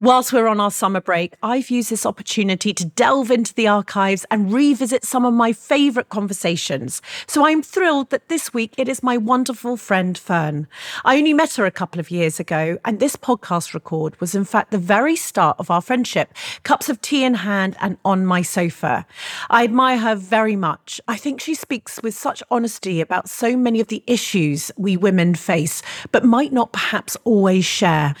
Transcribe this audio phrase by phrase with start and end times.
[0.00, 4.24] Whilst we're on our summer break, I've used this opportunity to delve into the archives
[4.30, 7.02] and revisit some of my favourite conversations.
[7.26, 10.68] So I'm thrilled that this week it is my wonderful friend Fearne.
[11.04, 14.44] I only met her a couple of years ago, and this podcast record was in
[14.44, 18.40] fact the very start of our friendship, cups of tea in hand and on my
[18.40, 19.04] sofa.
[19.50, 21.00] I admire her very much.
[21.08, 25.34] I think she speaks with such honesty about so many of the issues we women
[25.34, 28.14] face, but might not perhaps always share.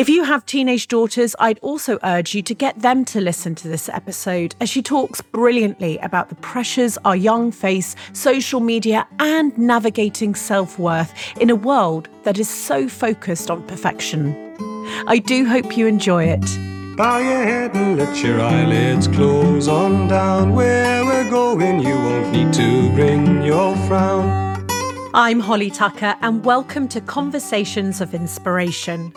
[0.00, 3.68] If you have teenage daughters, I'd also urge you to get them to listen to
[3.68, 9.56] this episode as she talks brilliantly about the pressures our young face, social media, and
[9.58, 14.34] navigating self worth in a world that is so focused on perfection.
[15.06, 16.96] I do hope you enjoy it.
[16.96, 20.54] Bow your head and let your eyelids close on down.
[20.54, 24.66] Where we're going, you won't need to bring your frown.
[25.12, 29.12] I'm Holly Tucker, and welcome to Conversations of Inspiration.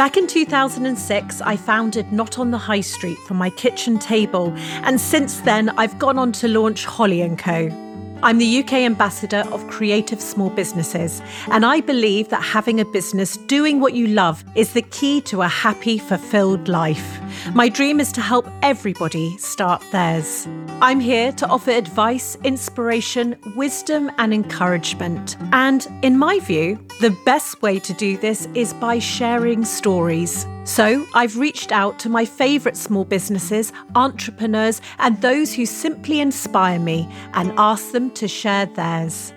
[0.00, 4.50] Back in 2006, I founded Not on the High Street from my kitchen table,
[4.82, 7.89] and since then, I've gone on to launch Holly & Co.
[8.22, 13.38] I'm the UK ambassador of creative small businesses, and I believe that having a business
[13.38, 17.18] doing what you love is the key to a happy, fulfilled life.
[17.54, 20.46] My dream is to help everybody start theirs.
[20.82, 25.38] I'm here to offer advice, inspiration, wisdom, and encouragement.
[25.52, 30.46] And in my view, the best way to do this is by sharing stories.
[30.64, 36.78] So I've reached out to my favourite small businesses, entrepreneurs, and those who simply inspire
[36.78, 39.32] me and asked them to share theirs.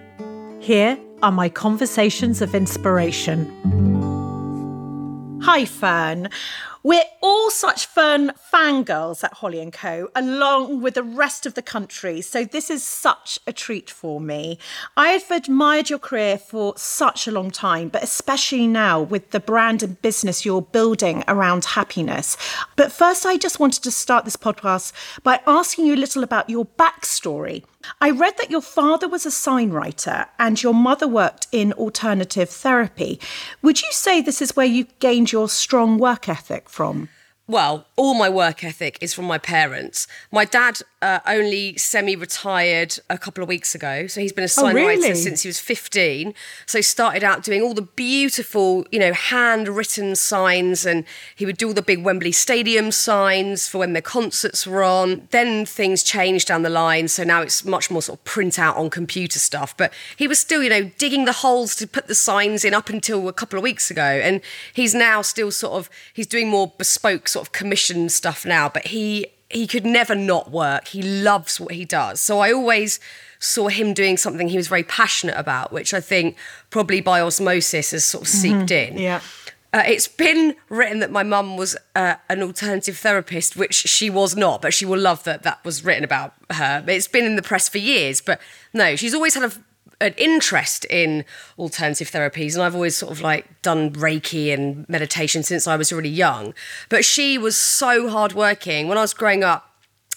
[0.59, 3.49] Here are my conversations of inspiration.
[5.41, 6.29] Hi, Fearne.
[6.85, 11.61] We're all such Fearne fangirls at Holly & Co, along with the rest of the
[11.61, 12.19] country.
[12.19, 14.59] So this is such a treat for me.
[14.97, 19.39] I have admired your career for such a long time, but especially now with the
[19.39, 22.35] brand and business you're building around happiness.
[22.75, 24.91] But first, I just wanted to start this podcast
[25.23, 27.63] by asking you a little about your backstory.
[27.99, 32.49] I read that your father was a sign writer and your mother worked in alternative
[32.49, 33.19] therapy.
[33.61, 37.09] Would you say this is where you gained your strong work ethic from?
[37.45, 40.07] Well, all my work ethic is from my parents.
[40.31, 44.07] My dad uh, only semi retired a couple of weeks ago.
[44.07, 45.01] So he's been a sign Oh, really?
[45.01, 46.33] writer since he was 15.
[46.65, 51.03] So he started out doing all the beautiful, you know, handwritten signs and
[51.35, 55.27] he would do all the big Wembley Stadium signs for when the concerts were on.
[55.31, 57.09] Then things changed down the line.
[57.09, 59.75] So now it's much more sort of print out on computer stuff.
[59.75, 62.87] But he was still, you know, digging the holes to put the signs in up
[62.87, 64.01] until a couple of weeks ago.
[64.01, 64.39] And
[64.73, 68.69] he's now still sort of, he's doing more bespoke sort of commission stuff now.
[68.69, 70.87] But he, he could never not work.
[70.89, 72.21] He loves what he does.
[72.21, 72.99] So I always
[73.39, 76.37] saw him doing something he was very passionate about, which I think
[76.69, 78.97] probably by osmosis has sort of seeped in.
[78.97, 79.19] Yeah.
[79.73, 84.35] Uh, it's been written that my mum was uh, an alternative therapist, which she was
[84.35, 86.83] not, but she will love that that was written about her.
[86.87, 88.39] It's been in the press for years, but
[88.71, 89.51] no, she's always had a,
[90.03, 91.25] an interest in
[91.57, 95.91] alternative therapies, and I've always sort of like done Reiki and meditation since I was
[95.91, 96.53] really young.
[96.89, 98.87] But she was so hardworking.
[98.87, 99.72] When I was growing up,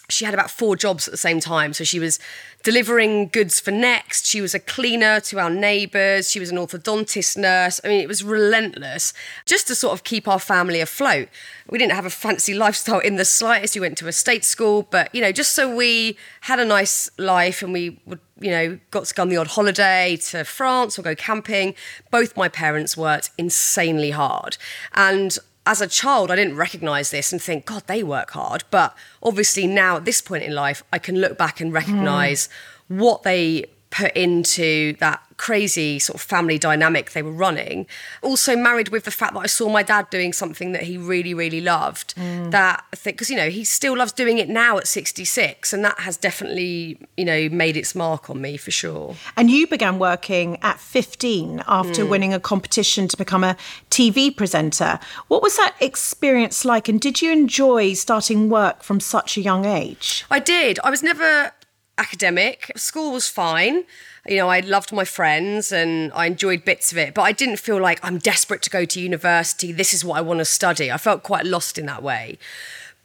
[0.09, 1.73] she had about four jobs at the same time.
[1.73, 2.19] So she was
[2.63, 4.27] delivering goods for Next.
[4.27, 6.31] She was a cleaner to our neighbours.
[6.31, 7.81] She was an orthodontist nurse.
[7.85, 9.13] I mean, it was relentless
[9.45, 11.29] just to sort of keep our family afloat.
[11.69, 13.75] We didn't have a fancy lifestyle in the slightest.
[13.75, 17.11] We went to a state school, but, you know, just so we had a nice
[17.19, 20.99] life and we would, you know, got to go on the odd holiday to France
[20.99, 21.75] or go camping.
[22.11, 24.57] Both my parents worked insanely hard.
[24.95, 28.65] And as a child, I didn't recognize this and think, God, they work hard.
[28.71, 32.49] But obviously, now at this point in life, I can look back and recognize
[32.89, 32.99] hmm.
[32.99, 37.87] what they put into that crazy sort of family dynamic they were running.
[38.23, 41.35] Also, married with the fact that I saw my dad doing something that he really,
[41.35, 42.15] really loved.
[42.17, 42.51] Mm.
[42.51, 45.73] That because, you know, he still loves doing it now at 66.
[45.73, 49.17] And that has definitely, you know, made its mark on me for sure.
[49.37, 52.09] And you began working at 15 after mm.
[52.09, 53.57] winning a competition to become a
[53.91, 54.99] TV presenter.
[55.29, 56.89] What was that experience like?
[56.89, 60.25] And did you enjoy starting work from such a young age?
[60.31, 60.79] I did.
[60.83, 61.53] I was never
[61.99, 62.71] academic.
[62.77, 63.85] School was fine.
[64.27, 67.59] You know, I loved my friends and I enjoyed bits of it, but I didn't
[67.59, 69.73] feel like I'm desperate to go to university.
[69.73, 70.91] This is what I want to study.
[70.91, 72.39] I felt quite lost in that way.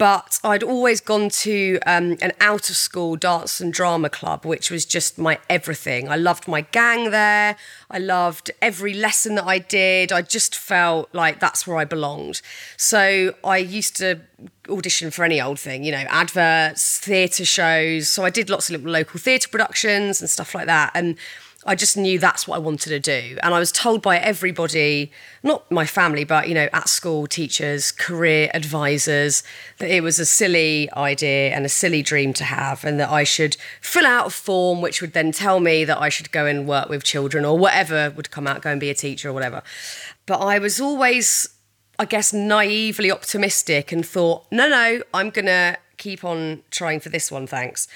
[0.02, 4.72] But I'd always gone to um, an out of school dance and drama club, which
[4.72, 6.10] was just my everything.
[6.10, 7.56] I loved my gang there.
[7.92, 10.12] I loved every lesson that I did.
[10.12, 12.42] I just felt like that's where I belonged.
[12.78, 14.22] So I used to
[14.70, 18.10] audition for any old thing, you know, adverts, theatre shows.
[18.10, 20.90] So I did lots of little local theatre productions and stuff like that.
[20.96, 21.16] And
[21.64, 23.38] I just knew that's what I wanted to do.
[23.44, 25.12] And I was told by everybody,
[25.44, 29.44] not my family, but, you know, at school, teachers, career advisors,
[29.78, 33.24] that it was a silly idea and a silly dream to have, and that I
[33.24, 36.68] should fill out a form which would then tell me that I should go and
[36.68, 39.62] work with children or whatever would come out, go and be a teacher or whatever.
[40.26, 41.48] But I was always,
[42.00, 47.10] I guess, naively optimistic and thought, no, no, I'm going to keep on trying for
[47.10, 47.88] this one, thanks.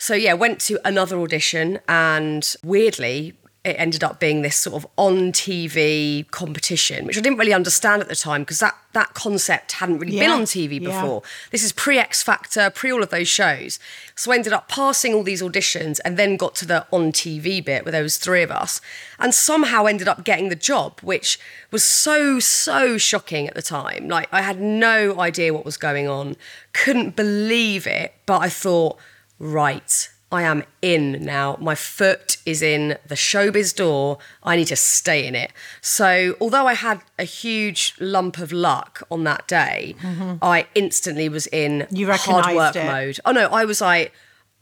[0.00, 4.90] So yeah, went to another audition and weirdly it ended up being this sort of
[4.96, 9.72] on TV competition, which I didn't really understand at the time because that that concept
[9.72, 10.88] hadn't really been on TV yeah.
[10.88, 11.22] before.
[11.50, 13.78] This is pre X Factor, pre all of those shows.
[14.14, 17.62] So I ended up passing all these auditions and then got to the on TV
[17.62, 18.80] bit where there was three of us,
[19.18, 21.38] and somehow ended up getting the job, which
[21.70, 24.08] was so so shocking at the time.
[24.08, 26.36] Like I had no idea what was going on,
[26.72, 28.98] couldn't believe it, but I thought,
[29.40, 30.08] right.
[30.32, 31.56] I am in now.
[31.60, 34.18] My foot is in the showbiz door.
[34.44, 35.50] I need to stay in it.
[35.80, 39.96] So, although I had a huge lump of luck on that day,
[40.40, 42.86] I instantly was in You hard work it.
[42.86, 43.18] mode.
[43.24, 44.12] Oh no, I was like,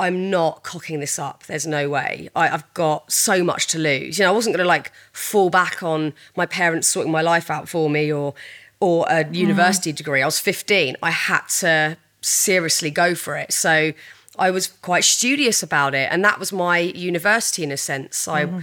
[0.01, 1.45] I'm not cocking this up.
[1.45, 2.31] There's no way.
[2.35, 4.19] I, I've got so much to lose.
[4.19, 7.51] You know, I wasn't going to like fall back on my parents sorting my life
[7.51, 8.33] out for me or
[8.81, 9.35] or a Mm.
[9.35, 10.23] university degree.
[10.23, 10.97] I was 15.
[11.03, 13.53] I had to seriously go for it.
[13.53, 13.93] So
[14.39, 18.27] I was quite studious about it, and that was my university in a sense.
[18.29, 18.59] I Mm-hmm.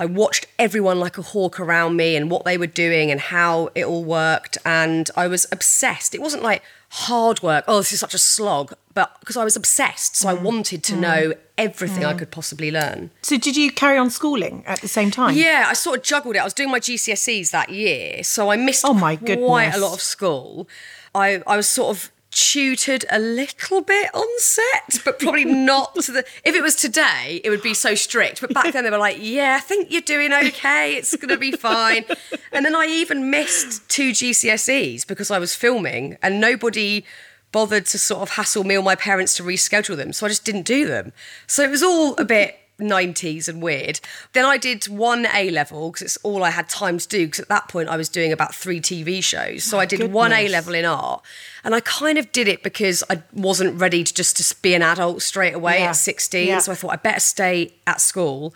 [0.00, 3.70] I watched everyone like a hawk around me and what they were doing and how
[3.74, 6.14] it all worked, and I was obsessed.
[6.14, 7.64] It wasn't like hard work.
[7.66, 10.42] Oh, this is such a slog, but because I was obsessed, so I Mm.
[10.42, 13.10] wanted to know everything I could possibly learn.
[13.22, 15.34] So did you carry on schooling at the same time?
[15.34, 16.38] Yeah, I sort of juggled it.
[16.38, 19.94] I was doing my GCSEs that year, so I missed Oh, my quite a lot
[19.94, 20.68] of school.
[21.12, 26.12] I, I was sort of tutored a little bit on set, but probably not to
[26.12, 26.24] the.
[26.44, 28.40] If it was today, it would be so strict.
[28.40, 30.94] But back then, they were like, "Yeah, I think you're doing okay.
[30.94, 32.04] It's going to be fine."
[32.52, 37.04] And then I even missed two GCSEs because I was filming, and nobody
[37.50, 40.12] bothered to sort of hassle me or my parents to reschedule them.
[40.12, 41.12] So I just didn't do them.
[41.46, 44.00] So it was all a bit 90s and weird.
[44.32, 47.26] Then I did one A level because it's all I had time to do.
[47.26, 49.64] Because at that point I was doing about three TV shows.
[49.64, 51.22] So I did one A level in art.
[51.64, 54.82] And I kind of did it because I wasn't ready to just to be an
[54.82, 55.90] adult straight away Yeah.
[55.90, 56.46] at 16.
[56.48, 56.58] Yeah.
[56.60, 58.54] So I thought I better stay at school.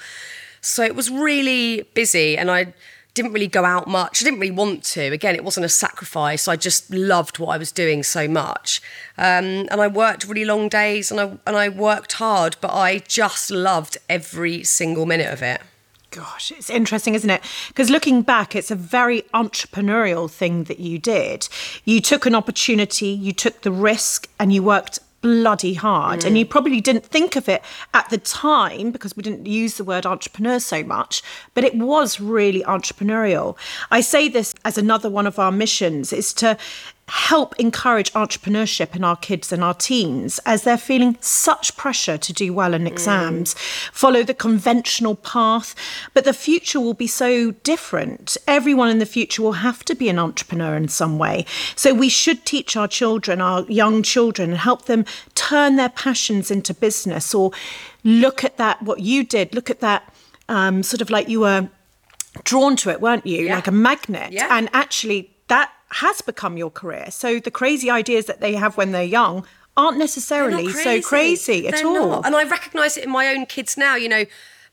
[0.60, 2.74] So it was really busy and I
[3.14, 4.22] didn't really go out much.
[4.22, 5.02] I didn't really want to.
[5.12, 6.48] Again, it wasn't a sacrifice.
[6.48, 8.80] I just loved what I was doing so much.
[9.18, 12.98] Um, and I worked really long days and I, and I worked hard, but I
[13.00, 15.60] just loved every single minute of it.
[16.10, 17.42] Gosh, it's interesting, isn't it?
[17.68, 21.48] Because looking back, it's a very entrepreneurial thing that you did.
[21.86, 26.24] You took an opportunity, you took the risk, and you worked bloody hard.
[26.24, 27.62] And you probably didn't think of it
[27.94, 31.22] at the time because we didn't use the word entrepreneur so much,
[31.54, 33.56] but it was really entrepreneurial.
[33.90, 36.58] I say this as another one of our missions is to
[37.08, 42.32] help encourage entrepreneurship in our kids and our teens as they're feeling such pressure to
[42.32, 43.54] do well in exams,
[43.92, 45.74] follow the conventional path.
[46.14, 48.36] But the future will be so different.
[48.46, 51.44] Everyone in the future will have to be an entrepreneur in some way.
[51.74, 55.04] So we should teach our children, our young children, and help them
[55.34, 57.50] turn their passions into business or
[58.04, 60.14] look at that, what you did, look at that
[60.48, 61.68] um, sort of like you were
[62.44, 63.46] drawn to it, weren't you?
[63.46, 63.56] Yeah.
[63.56, 64.32] Like a magnet.
[64.32, 64.48] Yeah.
[64.50, 67.10] And actually, that has become your career.
[67.10, 69.46] So the crazy ideas that they have when they're young
[69.76, 72.08] aren't necessarily They're so crazy at They're all.
[72.08, 72.26] not.
[72.26, 73.96] And I recognise it in my own kids now.
[73.96, 74.24] You know,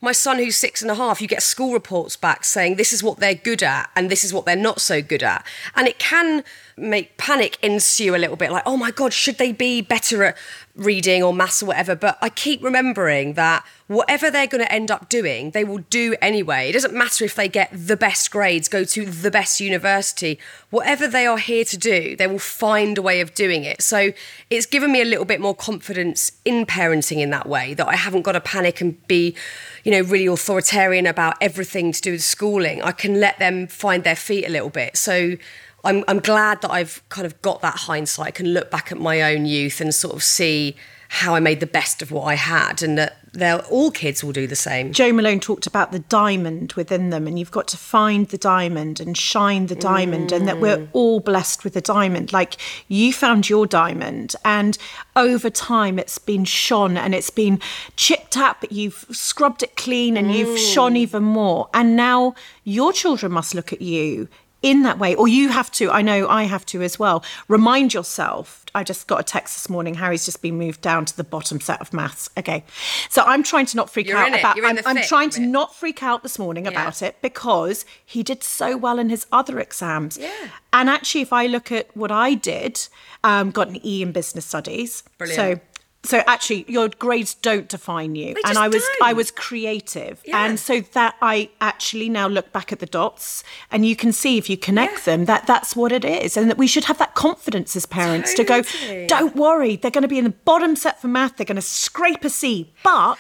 [0.02, 3.04] my son who's six and a half, you get school reports back saying this is
[3.04, 5.46] what they're good at and this is what they're not so good at.
[5.76, 6.44] And it can
[6.78, 10.38] make panic ensue a little bit like, oh my God, should they be better at
[10.76, 11.96] reading or maths or whatever?
[11.96, 16.16] But I keep remembering that whatever they're going to end up doing, they will do
[16.22, 16.70] anyway.
[16.70, 20.38] It doesn't matter if they get the best grades, go to the best university,
[20.70, 23.82] whatever they are here to do, they will find a way of doing it.
[23.82, 24.12] So
[24.52, 27.96] it's given me a little bit more confidence in parenting in that way that I
[27.96, 29.36] haven't got to panic and be,
[29.84, 32.84] you know, really authoritarian about everything to do with schooling.
[32.84, 34.98] I can let them find their feet a little bit.
[34.98, 35.36] So
[35.84, 38.28] I'm, I'm glad that I've kind of got that hindsight.
[38.28, 40.76] I can look back at my own youth and sort of see
[41.12, 44.32] how I made the best of what I had, and that they're all kids will
[44.32, 44.92] do the same.
[44.92, 49.00] Jo Malone talked about the diamond within them, and you've got to find the diamond
[49.00, 50.90] and shine the diamond, and that we're mm.
[50.94, 52.34] all blessed with a diamond.
[52.34, 52.56] Like
[52.88, 54.78] you found your diamond, and
[55.16, 57.60] over time it's been shone and it's been
[57.96, 58.62] chipped up.
[58.62, 60.74] but you've scrubbed it clean and you've mm.
[60.74, 61.70] shone even more.
[61.74, 64.28] And now your children must look at you
[64.62, 67.94] in that way, or you have to, I know I have to as well, remind
[67.94, 68.59] yourself.
[68.76, 69.96] I just got a text this morning.
[69.96, 72.30] Harry's just been moved down to the bottom set of maths.
[72.38, 72.64] Okay.
[73.10, 76.04] So I'm trying to not freak You're out about I'm, I'm trying to not freak
[76.04, 80.18] out this morning about it because he did so well in his other exams.
[80.18, 80.50] Yeah.
[80.72, 82.88] And actually, if I look at what I did,
[83.24, 85.04] um, got an E in business studies.
[85.18, 85.36] Brilliant.
[85.36, 85.62] So
[86.02, 89.04] so actually your grades don't define you and i was don't.
[89.04, 90.46] i was creative Yeah.
[90.46, 94.38] and so that i actually now look back at the dots and you can see
[94.38, 97.16] if you connect them that that's what it is and that we should have that
[97.16, 98.62] confidence as parents to go
[99.08, 101.62] don't worry they're going to be in the bottom set for math they're going to
[101.62, 103.18] scrape a c but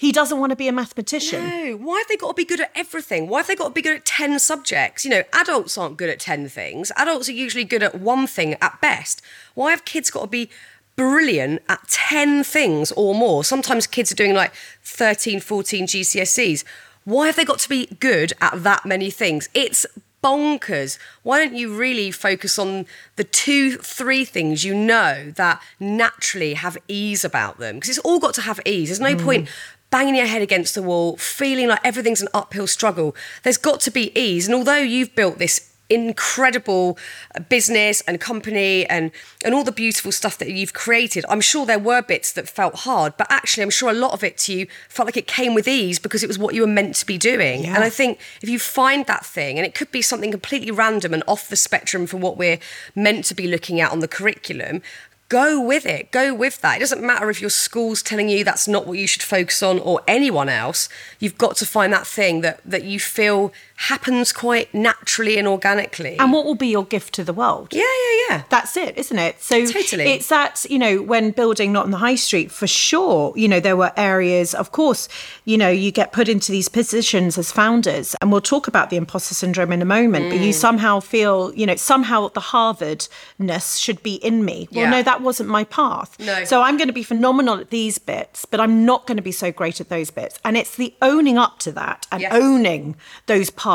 [0.00, 2.60] he doesn't want to be a mathematician No, why have they got to be good
[2.60, 3.28] at everything?
[3.28, 5.04] Why have they got to be good at 10 subjects?
[5.04, 6.90] You know, adults aren't good at 10 things.
[6.96, 9.22] Adults are usually good at one thing at best.
[9.54, 10.50] Why have kids got to be
[10.98, 13.44] brilliant at 10 things or more?
[13.44, 14.52] Sometimes kids are doing like
[14.82, 16.64] 13, 14 GCSEs.
[17.04, 19.48] Why have they got to be good at that many things?
[19.54, 19.86] It's
[20.22, 20.98] bonkers.
[21.22, 26.76] Why don't you really focus on the two, three things you know that naturally have
[26.88, 27.76] ease about them?
[27.76, 28.88] Because it's all got to have ease.
[28.88, 29.24] There's no mm.
[29.24, 29.48] point
[29.90, 33.14] banging your head against the wall, feeling like everything's an uphill struggle.
[33.44, 34.46] There's got to be ease.
[34.46, 36.98] And although you've built this incredible
[37.34, 39.10] uh, business and company and
[39.44, 41.24] and all the beautiful stuff that you've created.
[41.28, 44.22] I'm sure there were bits that felt hard but actually i'm sure a lot of
[44.24, 46.66] it to you felt like it came with ease because it was what you were
[46.66, 47.64] meant to be doing.
[47.64, 47.74] Yeah.
[47.74, 51.14] and i think if you find that thing and it could be something completely random
[51.14, 52.58] and off the spectrum from what we're
[52.94, 54.82] meant to be looking at on the curriculum
[55.28, 56.10] go with it.
[56.10, 56.78] Go with that.
[56.78, 59.78] It doesn't matter if your school's telling you that's not what you should focus on
[59.78, 60.88] or anyone else.
[61.18, 63.52] You've got to find that thing that that you feel
[63.88, 67.80] happens quite naturally and organically and what will be your gift to the world yeah
[67.82, 69.40] yeah yeah That's it, isn't it?
[69.42, 70.04] So Totally.
[70.14, 73.58] it's that, you know, when building not on the high street, for sure, you know,
[73.60, 75.08] there were areas, of course,
[75.44, 78.96] you know, you get put into these positions as founders, and we'll talk about the
[78.96, 80.54] imposter syndrome in a moment, but you Mm.
[80.66, 84.68] somehow feel, you know, somehow the Harvardness should be in me.
[84.72, 84.90] Well, Yeah.
[84.90, 86.16] no, that wasn't my path.
[86.18, 86.44] No.
[86.44, 89.32] So I'm going to be phenomenal at these bits, but I'm not going to be
[89.32, 90.38] so great at those bits.
[90.44, 92.32] And it's the owning up to that and Yes.
[92.34, 93.67] owning those parts.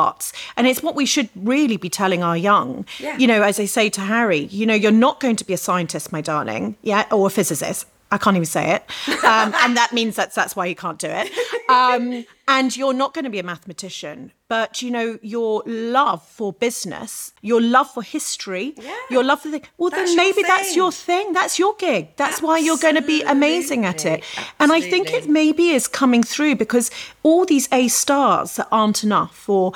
[0.58, 2.86] And it's what we should really be telling our young.
[3.00, 3.18] Yeah.
[3.18, 5.58] You know, as I say to Harry, you know, you're not going to be a
[5.58, 7.88] scientist, my darling, yeah, or a physicist.
[8.14, 8.84] I can't even say it,
[9.24, 11.32] um, and that means that's that's why you can't do it.
[11.68, 16.54] Um, and you're not going to be a mathematician, but you know your love for
[16.54, 18.76] business, your love for history,
[19.10, 21.34] your love for the well, That's then maybe that's your thing.
[21.34, 22.16] That's your gig.
[22.18, 24.22] That's why you're going to be amazing at it.
[24.22, 24.56] Absolutely.
[24.60, 26.92] And I think it maybe is coming through because
[27.24, 29.74] all these A stars that aren't enough, or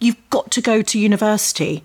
[0.00, 1.84] you've got to go to university.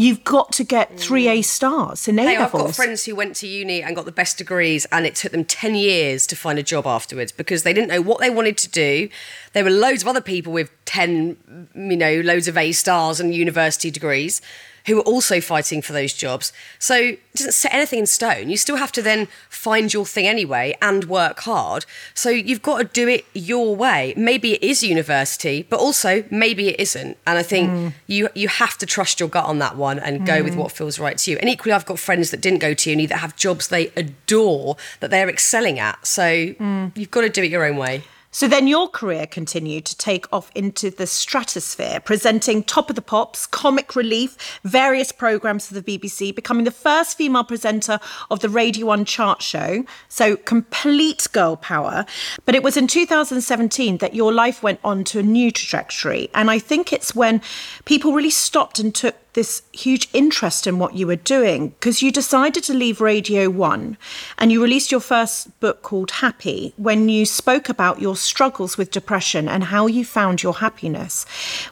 [0.00, 1.44] You've got to get three A mm.
[1.44, 4.38] stars in A Hey, I've got friends who went to uni and got the best
[4.38, 7.88] degrees, and it took them 10 years to find a job afterwards because they didn't
[7.88, 9.08] know what they wanted to do.
[9.54, 13.34] There were loads of other people with 10, you know, loads of A stars and
[13.34, 14.40] university degrees
[14.88, 16.52] who are also fighting for those jobs.
[16.78, 18.50] So it doesn't set anything in stone.
[18.50, 21.86] You still have to then find your thing anyway and work hard.
[22.14, 24.14] So you've got to do it your way.
[24.16, 27.16] Maybe it is university, but also maybe it isn't.
[27.26, 27.92] And I think mm.
[28.06, 30.58] you you have to trust your gut on that one and go with mm.
[30.58, 31.38] what feels right to you.
[31.38, 34.76] And equally, I've got friends that didn't go to uni that have jobs they adore
[35.00, 36.06] that they're excelling at.
[36.06, 36.96] So mm.
[36.96, 38.02] you've got to do it your own way.
[38.30, 43.02] So then your career continued to take off into the stratosphere, presenting Top of the
[43.02, 47.98] Pops, Comic Relief, various programmes for the BBC, becoming the first female presenter
[48.30, 49.82] of the Radio 1 chart show.
[50.08, 52.04] So complete girl power.
[52.44, 56.28] But it was in 2017 that your life went on to a new trajectory.
[56.34, 57.40] And I think it's when
[57.86, 62.10] people really stopped and took this huge interest in what you were doing because you
[62.10, 63.96] decided to leave Radio 1
[64.38, 68.90] and you released your first book called Happy when you spoke about your struggles with
[68.90, 71.24] depression and how you found your happiness,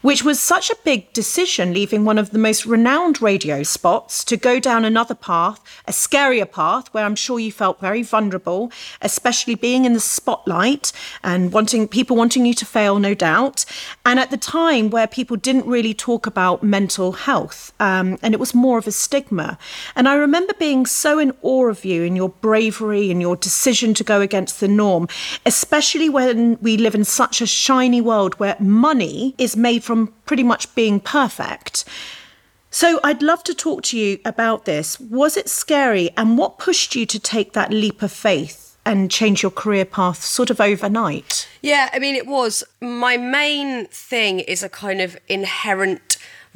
[0.02, 4.36] which was such a big decision leaving one of the most renowned radio spots to
[4.36, 8.70] go down another path, a scarier path where I'm sure you felt very vulnerable,
[9.00, 13.64] especially being in the spotlight and wanting people wanting you to fail, no doubt.
[14.04, 17.45] And at the time where people didn't really talk about mental health,
[17.80, 19.58] um, and it was more of a stigma.
[19.94, 23.94] And I remember being so in awe of you and your bravery and your decision
[23.94, 25.08] to go against the norm,
[25.44, 30.42] especially when we live in such a shiny world where money is made from pretty
[30.42, 31.84] much being perfect.
[32.70, 35.00] So I'd love to talk to you about this.
[35.00, 39.42] Was it scary and what pushed you to take that leap of faith and change
[39.42, 41.48] your career path sort of overnight?
[41.60, 42.62] Yeah, I mean, it was.
[42.80, 46.05] My main thing is a kind of inherent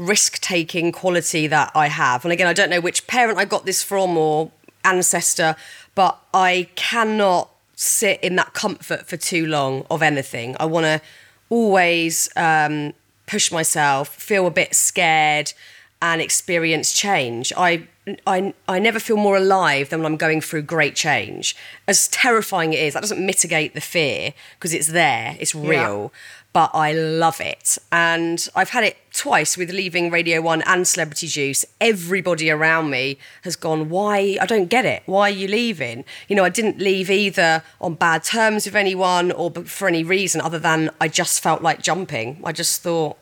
[0.01, 2.25] risk taking quality that I have.
[2.25, 4.51] And again, I don't know which parent I got this from or
[4.83, 5.57] ancestor,
[5.95, 10.57] but I cannot sit in that comfort for too long of anything.
[10.59, 11.01] I want to
[11.51, 12.95] always um,
[13.27, 15.53] push myself, feel a bit scared.
[16.03, 17.53] and experience change.
[17.57, 17.87] I,
[18.27, 21.55] I, I never feel more alive than when I'm going through great change.
[21.87, 26.13] As terrifying it is, that doesn't mitigate the fear because it's there, it's real,
[26.53, 27.79] but I love it.
[27.93, 31.65] And I've had it twice with leaving Radio 1 and Celebrity Juice.
[31.81, 34.37] Everybody around me has gone, Why?
[34.41, 35.03] I don't get it.
[35.07, 36.05] Why are you leaving?
[36.29, 40.41] You know, I didn't leave either on bad terms with anyone or for any reason
[40.41, 42.41] other than I just felt like jumping.
[42.45, 43.17] I just thought,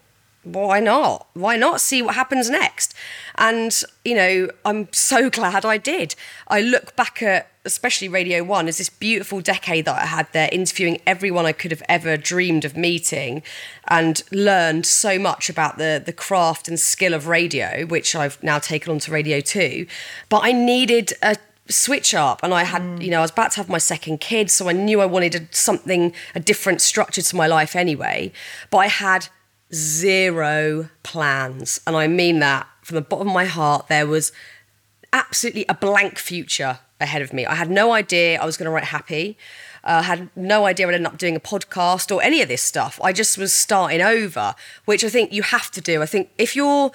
[0.44, 1.28] why not?
[1.34, 2.94] Why not see what happens next?
[3.36, 6.14] And, you know, I'm so glad I did.
[6.48, 10.48] I look back at, especially Radio One, is this beautiful decade that I had there,
[10.50, 13.42] interviewing everyone I could have ever dreamed of meeting
[13.86, 18.58] and learned so much about the, the craft and skill of radio, which I've now
[18.58, 19.86] taken on to Radio 2.
[20.28, 21.36] But I needed a
[21.70, 23.02] switch up and I had mm.
[23.04, 25.54] you know I was about to have my second kid so I knew I wanted
[25.54, 28.32] something a different structure to my life anyway
[28.70, 29.28] but I had
[29.72, 31.80] zero plans.
[31.86, 33.88] And I mean that from the bottom of my heart.
[33.88, 34.32] There was
[35.12, 37.46] absolutely a blank future ahead of me.
[37.46, 39.36] I had no idea I was going to write happy.
[39.84, 42.62] I uh, had no idea I'd end up doing a podcast or any of this
[42.62, 43.00] stuff.
[43.02, 46.02] I just was starting over, which I think you have to do.
[46.02, 46.90] I think if you're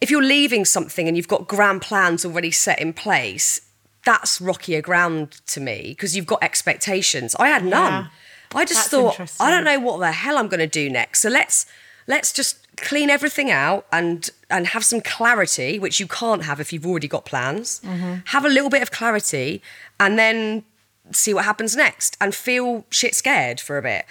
[0.00, 3.60] if you're leaving something and you've got grand plans already set in place,
[4.04, 7.36] that's rockier ground to me because you've got expectations.
[7.38, 8.04] I had none.
[8.04, 11.20] Yeah, I just thought I don't know what the hell I'm going to do next.
[11.20, 11.66] So let's
[12.06, 16.72] let's just clean everything out and and have some clarity which you can't have if
[16.72, 17.80] you've already got plans.
[17.84, 18.14] Mm-hmm.
[18.26, 19.62] have a little bit of clarity
[19.98, 20.64] and then
[21.12, 24.04] see what happens next and feel shit scared for a bit.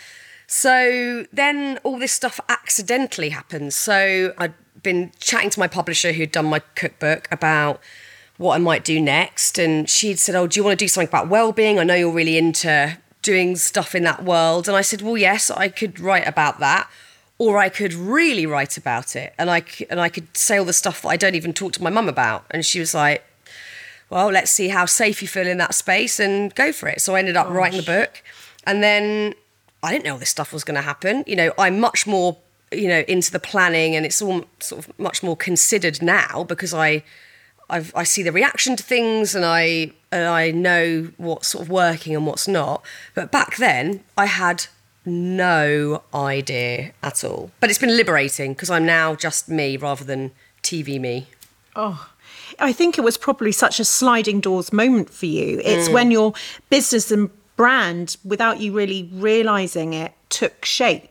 [0.47, 3.75] So then all this stuff accidentally happens.
[3.75, 7.81] So i'd been chatting to my publisher who'd done my cookbook about
[8.37, 9.57] what i might do next.
[9.57, 11.79] And she'd said oh do you want to do something about well-being?
[11.79, 14.67] I know you're really into doing stuff in that world.
[14.67, 16.89] And i said well yes i could write about that
[17.39, 20.73] or I could really write about it and I and I could say all the
[20.73, 22.45] stuff that I don't even talk to my mum about.
[22.51, 23.23] And she was like,
[24.09, 27.15] "Well, let's see how safe you feel in that space and go for it." So
[27.15, 27.55] I ended up Gosh.
[27.55, 28.21] writing the book,
[28.65, 29.33] and then
[29.81, 31.23] I didn't know all this stuff was going to happen.
[31.25, 32.37] You know, I'm much more
[32.71, 36.73] you know into the planning, and it's all sort of much more considered now because
[36.73, 37.03] I.
[37.71, 41.69] I've, i see the reaction to things and I and I know what's sort of
[41.69, 42.83] working and what's not.
[43.13, 44.65] But back then, I had
[45.09, 47.51] no idea at all.
[47.59, 50.31] But it's been liberating because I'm now just me rather than
[50.63, 51.27] TV me.
[51.75, 52.09] Oh,
[52.59, 55.61] I think it was probably such a sliding doors moment for you.
[55.63, 55.93] It's mm.
[55.93, 56.33] when your
[56.69, 61.09] business and brand, without you really realizing it, took shape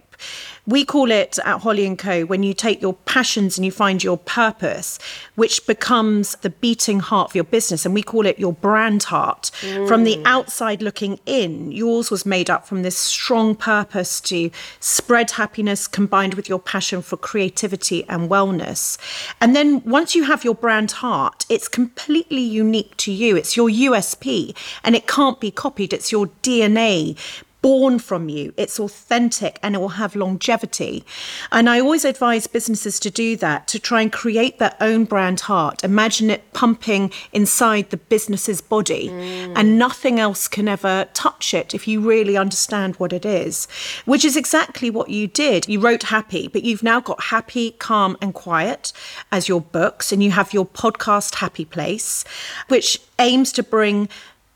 [0.68, 2.26] we call it at Holly and Co.
[2.26, 4.98] when you take your passions and you find your purpose,
[5.34, 9.50] which becomes the beating heart of your business, and we call it your brand heart.
[9.62, 9.88] Mm.
[9.88, 10.22] From the mm.
[10.26, 16.34] outside looking in, yours was made up from this strong purpose to spread happiness combined
[16.34, 18.98] with your passion for creativity and wellness.
[19.40, 23.36] And then once you have your brand heart, it's completely unique to you.
[23.36, 24.54] It's your USP
[24.84, 25.94] and it can't be copied.
[25.94, 27.16] It's your DNA
[27.60, 28.52] born from you.
[28.56, 31.04] It's authentic and it will have longevity.
[31.50, 35.40] And I always advise businesses to do that, to try and create their own brand
[35.40, 35.82] heart.
[35.82, 39.52] Imagine it pumping inside the business's body, mm.
[39.56, 43.66] and nothing else can ever touch it if you really understand what it is,
[44.04, 45.68] which is exactly what you did.
[45.68, 48.92] You wrote Happy, but you've now got Happy, Calm, and Quiet
[49.32, 52.24] as your books, and you have your podcast Happy Place,
[52.68, 54.08] which aims to bring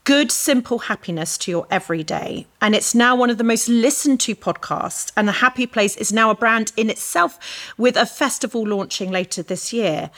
[0.05, 2.47] good, simple happiness to your everyday.
[2.61, 5.13] And it's now one of the most listened to podcasts.
[5.17, 9.43] And The Happy Place is now a brand in itself with a festival launching later
[9.43, 10.11] this year.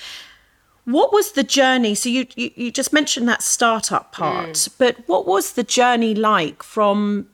[0.85, 1.95] What was the journey?
[1.95, 4.75] So you, you, you just mentioned that startup part, mm.
[4.79, 7.29] but what was the journey like from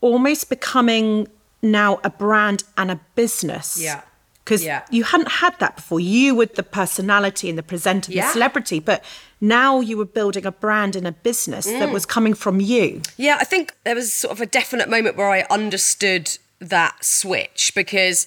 [0.00, 1.28] almost becoming
[1.62, 3.80] now a brand and a business?
[3.80, 4.02] Yeah
[4.46, 4.84] because yeah.
[4.92, 5.98] you hadn't had that before.
[5.98, 8.26] You were the personality and the presenter, yeah.
[8.26, 9.02] the celebrity, but
[9.40, 11.78] now you were building a brand and a business mm.
[11.78, 13.02] that was coming from you.
[13.16, 17.72] Yeah, I think there was sort of a definite moment where I understood that switch
[17.74, 18.26] because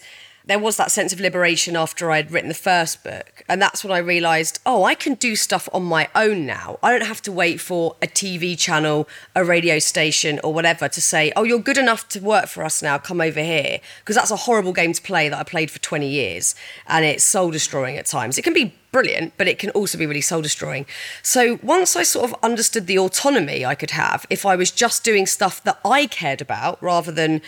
[0.50, 3.44] there was that sense of liberation after I'd written the first book.
[3.48, 6.80] And that's when I realised, oh, I can do stuff on my own now.
[6.82, 11.02] I don't have to wait for a TV channel, a radio station, or whatever to
[11.02, 13.80] say, oh, you're good enough to work for us now, come over here.
[14.00, 16.56] Because that's a horrible game to play that I played for 20 years.
[16.88, 18.40] And it's soul destroying at times.
[18.40, 20.88] It can be brilliant, but it can also be really soul destroying.
[21.22, 25.04] So once I sort of understood the autonomy I could have if I was just
[25.04, 27.42] doing stuff that I cared about rather than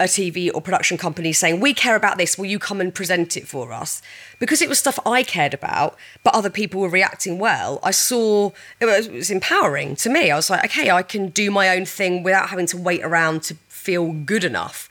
[0.00, 3.36] a TV or production company saying, We care about this, will you come and present
[3.36, 4.00] it for us?
[4.38, 8.52] Because it was stuff I cared about, but other people were reacting well, I saw
[8.80, 10.30] it was, it was, empowering to me.
[10.30, 13.42] I was like, Okay, I can do my own thing without having to wait around
[13.44, 14.88] to feel good enough.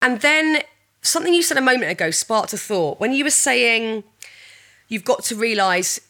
[0.00, 0.62] And then
[1.02, 4.04] something you said a moment ago sparked a thought when you were saying,
[4.88, 6.00] you've got to realize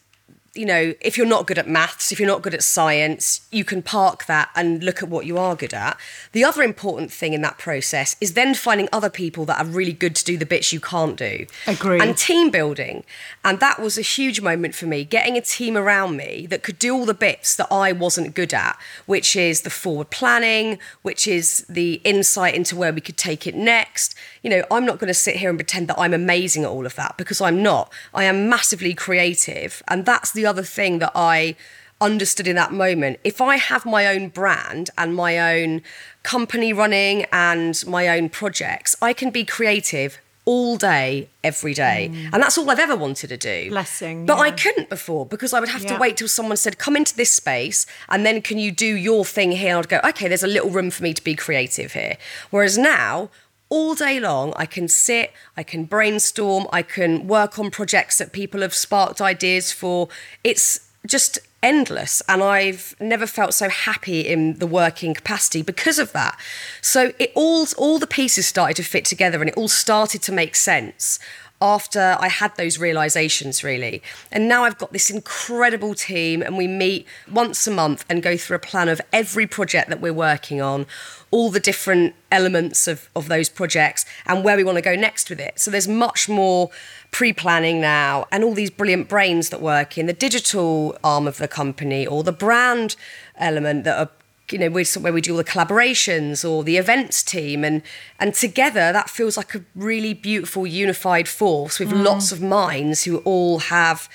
[0.55, 3.65] you know, if you're not good at maths, if you're not good at science, you
[3.65, 5.97] can park that and look at what you are good at.
[6.31, 9.93] The other important thing in that process is then finding other people that are really
[9.93, 11.45] good to do the bits you can't do.
[11.67, 11.99] Agree.
[11.99, 13.03] And team building.
[13.43, 16.79] And that was a huge moment for me, getting a team around me that could
[16.79, 21.27] do all the bits that I wasn't good at, which is the forward planning, which
[21.27, 24.15] is the insight into where we could take it next.
[24.45, 26.85] You know, I'm not going to sit here and pretend that I'm amazing at all
[26.85, 27.91] of that because I'm not.
[28.13, 29.81] I am massively creative.
[29.87, 31.55] And that's the other thing that I
[31.99, 33.19] understood in that moment.
[33.23, 35.81] If I have my own brand and my own
[36.21, 42.11] company running and my own projects, I can be creative all day, every day.
[42.13, 42.29] Mm.
[42.33, 43.69] And that's all I've ever wanted to do.
[43.71, 45.93] Blessing, But I couldn't before because I would have Yeah.
[45.93, 49.25] to wait till someone said, come into this space and then can you do your
[49.25, 49.75] thing here?
[49.75, 52.17] I'd go, okay, there's a little room for me to be creative here.
[52.51, 53.31] Whereas now,
[53.69, 58.31] all day long, I can sit, I can brainstorm, I can work on projects that
[58.31, 60.07] people have sparked ideas for.
[60.43, 66.11] It's just endless and I've never felt so happy in the working capacity because of
[66.13, 66.39] that.
[66.81, 70.31] So it all all the pieces started to fit together and it all started to
[70.31, 71.17] make sense
[71.61, 74.01] after I had those realizations really.
[74.31, 78.37] And now I've got this incredible team and we meet once a month and go
[78.37, 80.85] through a plan of every project that we're working on,
[81.31, 85.29] all the different elements of, of those projects and where we want to go next
[85.29, 85.59] with it.
[85.59, 86.69] So there's much more
[87.11, 91.47] pre-planning now and all these brilliant brains that work in the digital arm of the
[91.47, 92.95] company or the brand
[93.37, 94.09] element that are
[94.51, 97.63] you know where where we do all the collaborations or the events team.
[97.63, 97.81] And
[98.19, 102.03] and together that feels like a really beautiful unified force with mm.
[102.03, 104.09] lots of minds who all have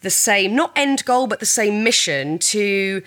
[0.00, 3.02] the same not end goal but the same mission to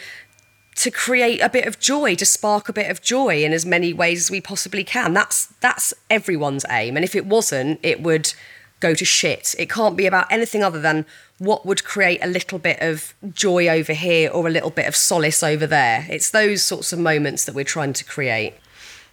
[0.76, 3.94] to create a bit of joy to spark a bit of joy in as many
[3.94, 5.14] ways as we possibly can.
[5.14, 6.96] That's that's everyone's aim.
[6.96, 8.34] And if it wasn't it would
[8.80, 9.56] go to shit.
[9.58, 11.06] It can't be about anything other than
[11.38, 14.96] what would create a little bit of joy over here or a little bit of
[14.96, 18.54] solace over there it's those sorts of moments that we're trying to create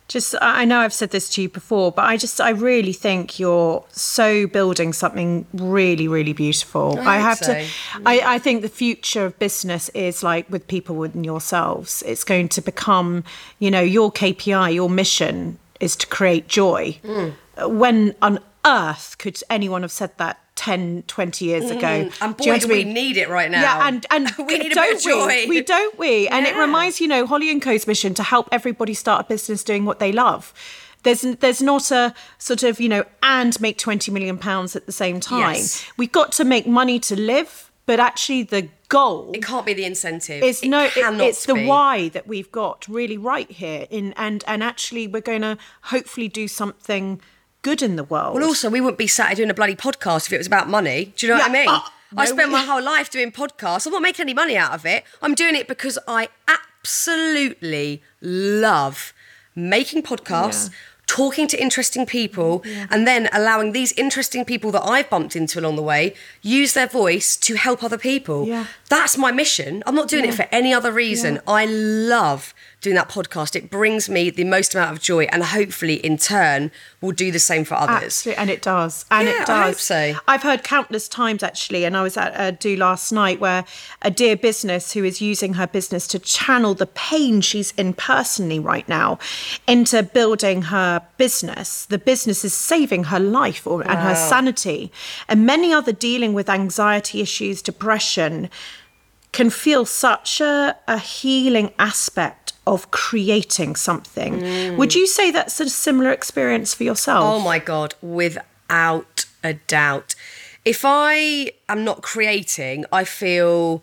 [0.08, 2.92] Just, I I know I've said this to you before, but I just, I really
[2.92, 6.98] think you're so building something really, really beautiful.
[7.00, 7.54] I, hope have so.
[7.54, 7.66] to,
[8.04, 12.02] I, I think the future of business is like with people within yourselves.
[12.06, 13.24] It's going to become,
[13.58, 16.98] you know, your KPI, your mission is to create joy.
[17.02, 17.34] Mm.
[17.70, 21.80] When on earth could anyone have said that 10, 20 years ago?
[21.80, 22.12] Mm.
[22.22, 22.94] and Do you boy know do we mean?
[22.94, 25.46] need it right now Yeah, and and we need don't bit of joy we?
[25.48, 26.28] We don't we?
[26.28, 29.64] And it reminds you know Holly and Co.'s mission to help everybody start a business
[29.64, 30.52] doing what they love.
[31.02, 34.92] There's there's not a sort of you know and make twenty million pounds at the
[34.92, 35.54] same time.
[35.54, 35.84] Yes.
[35.96, 39.86] We've got to make money to live, but actually the goal it can't be the
[39.86, 41.66] incentive it's it no it- it's the be.
[41.66, 46.28] why that we've got really right here in and and actually we're going to hopefully
[46.28, 47.18] do something
[47.62, 48.34] good in the world.
[48.34, 50.68] Well, also, we wouldn't be sat here doing a bloody podcast if it was about
[50.68, 51.12] money.
[51.16, 51.68] Do you know what I mean?
[51.68, 51.80] uh,
[52.16, 53.86] I no, spent we- my whole life doing podcasts.
[53.86, 55.04] I'm not making any money out of it.
[55.22, 59.12] I'm doing it because I absolutely love
[59.54, 60.68] making podcasts.
[60.70, 60.74] Yeah.
[61.08, 65.76] Talking to interesting people and then allowing these interesting people that I've bumped into along
[65.76, 68.46] the way use their voice to help other people.
[68.46, 68.66] Yeah.
[68.88, 69.82] That's my mission.
[69.84, 71.40] I'm not doing it for any other reason.
[71.46, 73.56] I love doing that podcast.
[73.56, 77.38] It brings me the most amount of joy and hopefully in turn will do the
[77.38, 78.02] same for others.
[78.04, 79.66] Absolutely, and it does, and Yeah, it I does.
[79.66, 80.14] hope so.
[80.28, 83.64] I've heard countless times actually, and I was at a do last night where
[84.02, 88.58] a dear business who is using her business to channel the pain she's in personally
[88.58, 89.18] right now
[89.66, 91.86] into building her business.
[91.86, 94.92] The business is saving her life or, and her sanity,
[95.28, 98.50] and many other dealing with anxiety issues, depression
[99.32, 104.76] can feel such a, a healing aspect of creating something.
[104.76, 107.24] Would you say that's a similar experience for yourself?
[107.24, 110.14] Oh my God, without a doubt.
[110.64, 113.82] If I am not creating, I feel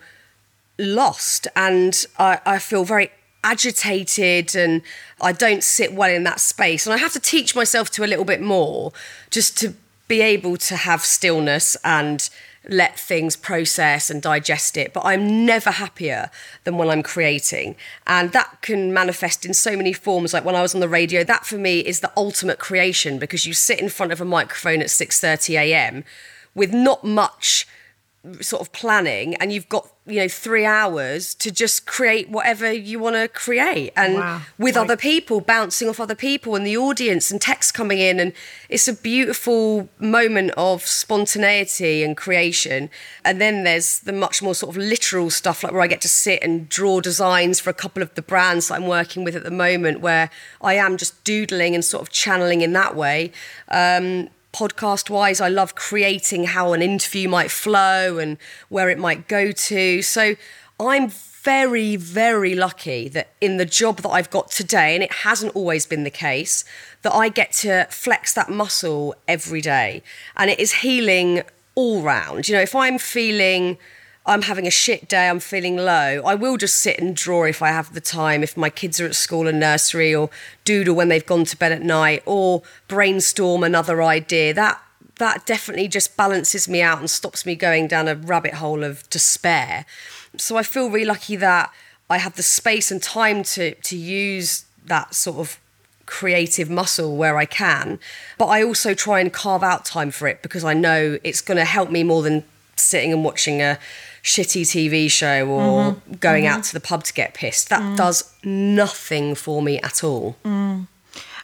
[0.77, 3.11] lost and I, I feel very
[3.43, 4.81] agitated and
[5.21, 6.85] I don't sit well in that space.
[6.85, 8.93] And I have to teach myself to a little bit more
[9.29, 9.73] just to
[10.07, 12.29] be able to have stillness and
[12.67, 14.93] let things process and digest it.
[14.93, 16.29] But I'm never happier
[16.63, 17.75] than when I'm creating.
[18.05, 20.33] And that can manifest in so many forms.
[20.33, 23.45] Like when I was on the radio, that for me is the ultimate creation because
[23.45, 26.03] you sit in front of a microphone at 6:30 a.m.
[26.53, 27.67] with not much
[28.41, 32.99] sort of planning and you've got you know three hours to just create whatever you
[32.99, 34.41] want to create and Wow.
[34.57, 34.81] with Right.
[34.83, 38.33] other people bouncing off other people and the audience and text coming in and
[38.67, 42.89] it's a beautiful moment of spontaneity and creation
[43.23, 46.09] and then there's the much more sort of literal stuff like where I get to
[46.09, 49.43] sit and draw designs for a couple of the brands that I'm working with at
[49.43, 50.29] the moment where
[50.61, 53.31] I am just doodling and sort of channeling in that way
[53.69, 55.39] um, podcast wise.
[55.41, 58.37] I love creating how an interview might flow and
[58.69, 60.01] where it might go to.
[60.01, 60.35] So
[60.79, 65.55] I'm very, very lucky that in the job that I've got today, and it hasn't
[65.55, 66.65] always been the case,
[67.01, 70.03] that I get to flex that muscle every day.
[70.35, 71.43] And it is healing
[71.75, 72.49] all round.
[72.49, 73.77] You know, if I'm feeling
[74.29, 77.63] I'm having a shit day, I'm feeling low, I will just sit and draw if
[77.63, 80.29] I have the time, if my kids are at school and nursery, or
[80.63, 84.53] doodle when they've gone to bed at night, or brainstorm another idea.
[84.53, 84.79] That
[85.17, 89.09] that definitely just balances me out and stops me going down a rabbit hole of
[89.09, 89.85] despair.
[90.37, 91.73] So I feel really lucky that
[92.09, 95.59] I have the space and time to to use that sort of
[96.05, 97.99] creative muscle where I can.
[98.37, 101.57] But I also try and carve out time for it because I know it's going
[101.57, 102.43] to help me more than
[102.75, 103.77] sitting and watching a
[104.23, 106.13] shitty TV show or mm-hmm.
[106.15, 106.57] going mm-hmm.
[106.57, 107.69] out to the pub to get pissed.
[107.69, 107.95] That mm.
[107.95, 110.35] does nothing for me at all.
[110.43, 110.87] Mm.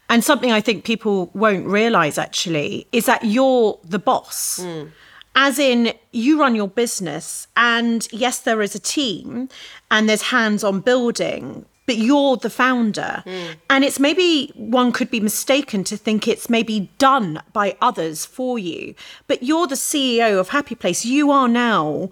[0.09, 4.59] And something I think people won't realize actually is that you're the boss.
[4.59, 4.91] Mm.
[5.35, 9.49] As in, you run your business, and yes, there is a team
[9.91, 13.21] and there's hands on building, but you're the founder.
[13.25, 13.55] Mm.
[13.69, 18.57] And it's maybe one could be mistaken to think it's maybe done by others for
[18.57, 18.95] you,
[19.27, 21.03] but you're the CEO of Happy Place.
[21.03, 22.11] You are now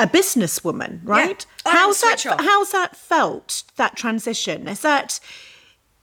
[0.00, 1.46] a businesswoman, right?
[1.64, 1.72] Yeah.
[1.72, 2.26] How's that?
[2.26, 2.40] Off.
[2.40, 3.64] How's that felt?
[3.76, 5.20] That transition is that.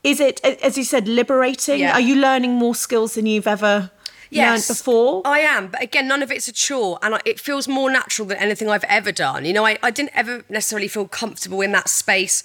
[0.04, 1.80] Is it, as you said, liberating?
[1.80, 1.94] Yeah.
[1.94, 3.92] Are you learning more skills than you've ever
[4.30, 5.22] yes, learned before?
[5.26, 8.38] I am, but again, none of it's a chore, and it feels more natural than
[8.38, 9.44] anything I've ever done.
[9.44, 12.44] You know, I, I didn't ever necessarily feel comfortable in that space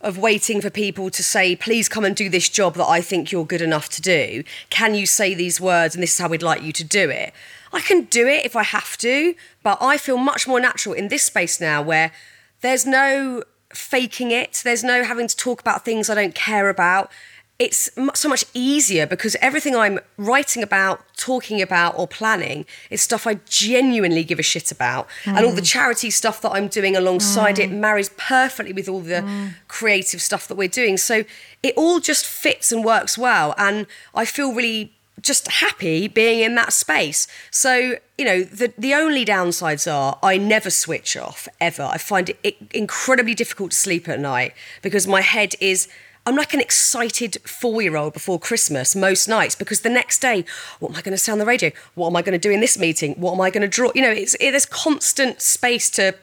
[0.00, 3.30] of waiting for people to say, please come and do this job that I think
[3.30, 4.44] you're good enough to do.
[4.68, 7.32] Can you say these words and this is how we'd like you to do it?
[7.74, 11.08] I can do it if I have to, but I feel much more natural in
[11.08, 12.12] this space now where
[12.60, 17.10] there's no faking it, there's no having to talk about things I don't care about.
[17.58, 23.28] It's so much easier because everything I'm writing about, talking about, or planning is stuff
[23.28, 25.08] I genuinely give a shit about.
[25.22, 25.36] Mm.
[25.36, 25.66] And all the mm.
[25.66, 27.64] charity stuff that I'm doing alongside mm.
[27.64, 29.54] it marries perfectly with all the mm.
[29.68, 30.96] creative stuff that we're doing.
[30.96, 31.24] So
[31.62, 33.54] it all just fits and works well.
[33.56, 37.26] And I feel really just happy being in that space.
[37.50, 41.82] So, you know, the, the only downsides are I never switch off ever.
[41.82, 45.88] I find it incredibly difficult to sleep at night because my head is.
[46.26, 50.46] I'm like an excited four year old before Christmas most nights because the next day,
[50.78, 51.70] what am I going to say on the radio?
[51.96, 53.12] What am I going to do in this meeting?
[53.16, 53.90] What am I going to draw?
[53.94, 56.14] You know, it's, it, there's constant space to,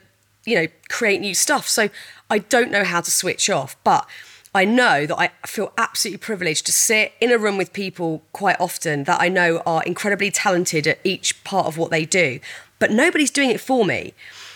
[0.43, 1.67] you know, create new stuff.
[1.67, 1.89] So
[2.32, 3.75] I don't know how to switch off.
[3.84, 4.08] But
[4.54, 8.60] I know that I feel absolutely privileged to sit in a room with people quite
[8.60, 12.40] often that I know are incredibly talented at each part of what they do,
[12.78, 14.14] but nobody's doing it for me.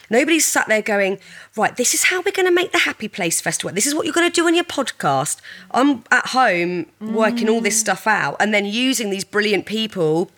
[0.10, 1.18] Nobody's sat there going,
[1.56, 3.74] right, this is how we're going to make the Happy Place Festival.
[3.74, 5.40] This is what you're going to do on your podcast.
[5.72, 7.54] I'm at home working mm.
[7.54, 10.30] all this stuff out and then using these brilliant people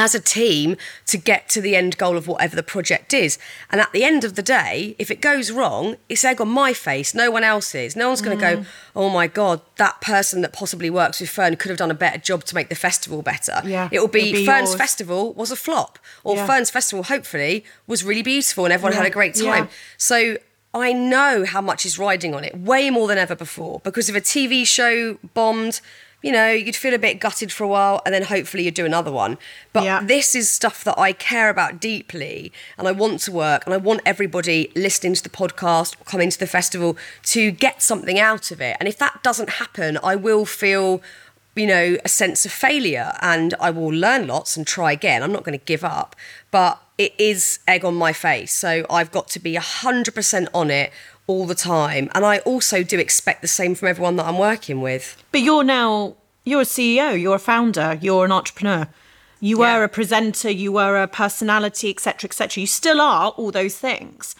[0.00, 3.38] as a team to get to the end goal of whatever the project is.
[3.70, 6.72] And at the end of the day, if it goes wrong, it's egg on my
[6.72, 7.94] face, no one else's.
[7.94, 8.62] No one's going to mm.
[8.62, 11.94] go, oh my God, that person that possibly works with Fearne could have done a
[11.94, 13.60] better job to make the festival better.
[13.62, 14.76] Yeah, it will be, be Fearne's yours.
[14.76, 16.46] festival was a flop, or yeah.
[16.46, 19.00] Fearne's festival, hopefully, was really beautiful and everyone yeah.
[19.00, 19.64] had a great time.
[19.64, 19.70] Yeah.
[19.98, 20.38] So
[20.72, 24.16] I know how much is riding on it, way more than ever before, because if
[24.16, 25.82] a TV show bombed,
[26.22, 28.84] you know, you'd feel a bit gutted for a while and then hopefully you'd do
[28.84, 29.38] another one.
[29.72, 30.02] But yeah.
[30.02, 33.78] this is stuff that I care about deeply and I want to work and I
[33.78, 38.60] want everybody listening to the podcast, coming to the festival to get something out of
[38.60, 38.76] it.
[38.78, 41.02] And if that doesn't happen, I will feel
[41.56, 45.22] you know, a sense of failure and I will learn lots and try again.
[45.22, 46.14] I'm not going to give up,
[46.50, 48.54] but it is egg on my face.
[48.54, 50.92] So I've got to be 100% on it
[51.30, 52.10] all the time.
[52.14, 55.22] And I also do expect the same from everyone that I'm working with.
[55.30, 58.88] But you're now, you're a CEO, you're a founder, you're an entrepreneur.
[59.38, 59.78] You yeah.
[59.78, 62.60] were a presenter, you were a personality, etc., etc.
[62.60, 64.34] You still are all those things.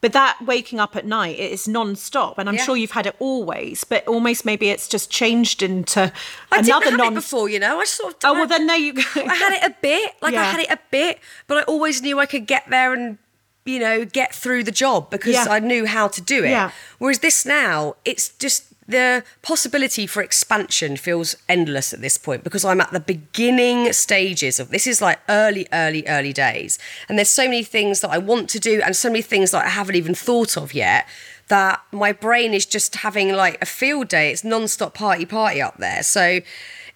[0.00, 2.62] But that waking up at night it is non-stop, and I'm yeah.
[2.62, 3.82] sure you've had it always.
[3.82, 6.12] But almost maybe it's just changed into
[6.52, 7.12] I another didn't non.
[7.12, 8.18] It before, you know, I sort of.
[8.24, 9.02] Oh well, then there you go.
[9.16, 10.42] I had it a bit, like yeah.
[10.42, 13.18] I had it a bit, but I always knew I could get there and
[13.66, 15.46] you know, get through the job because yeah.
[15.50, 16.50] I knew how to do it.
[16.50, 16.70] Yeah.
[16.98, 22.64] Whereas this now, it's just the possibility for expansion feels endless at this point because
[22.64, 26.78] I'm at the beginning stages of this is like early, early, early days.
[27.08, 29.64] And there's so many things that I want to do and so many things that
[29.64, 31.08] I haven't even thought of yet
[31.48, 34.30] that my brain is just having like a field day.
[34.30, 36.04] It's non-stop party party up there.
[36.04, 36.40] So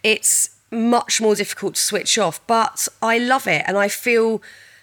[0.04, 2.44] it's much more difficult to switch off.
[2.46, 4.40] But I love it and I feel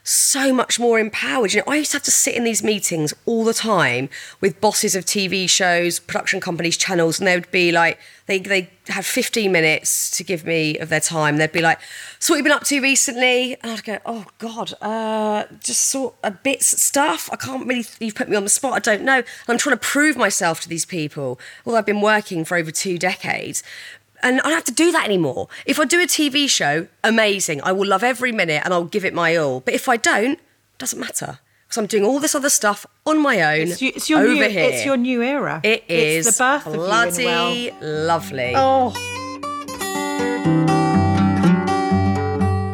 [0.07, 1.53] so much more empowered.
[1.53, 4.61] You know, I used to have to sit in these meetings all the time with
[4.61, 9.05] bosses of TV shows, production companies, channels, and they would be like, they they had
[9.05, 11.37] 15 minutes to give me of their time.
[11.37, 11.79] They'd be like,
[12.19, 15.83] "So what have you been up to recently?" And I'd go, "Oh God, uh, just
[15.89, 17.29] sort of bits stuff.
[17.31, 17.85] I can't really.
[17.99, 18.73] You've put me on the spot.
[18.73, 19.17] I don't know.
[19.17, 21.39] And I'm trying to prove myself to these people.
[21.65, 23.63] Although I've been working for over two decades."
[24.23, 25.47] And I don't have to do that anymore.
[25.65, 27.61] If I do a TV show, amazing.
[27.63, 29.59] I will love every minute and I'll give it my all.
[29.59, 30.39] But if I don't,
[30.79, 34.19] doesn't matter because I'm doing all this other stuff on my own It's, it's your
[34.19, 34.49] over new.
[34.49, 34.69] here.
[34.71, 35.59] It's your new era.
[35.63, 36.79] It is It's the birth of you.
[36.79, 38.53] bloody lovely.
[38.55, 38.93] Oh.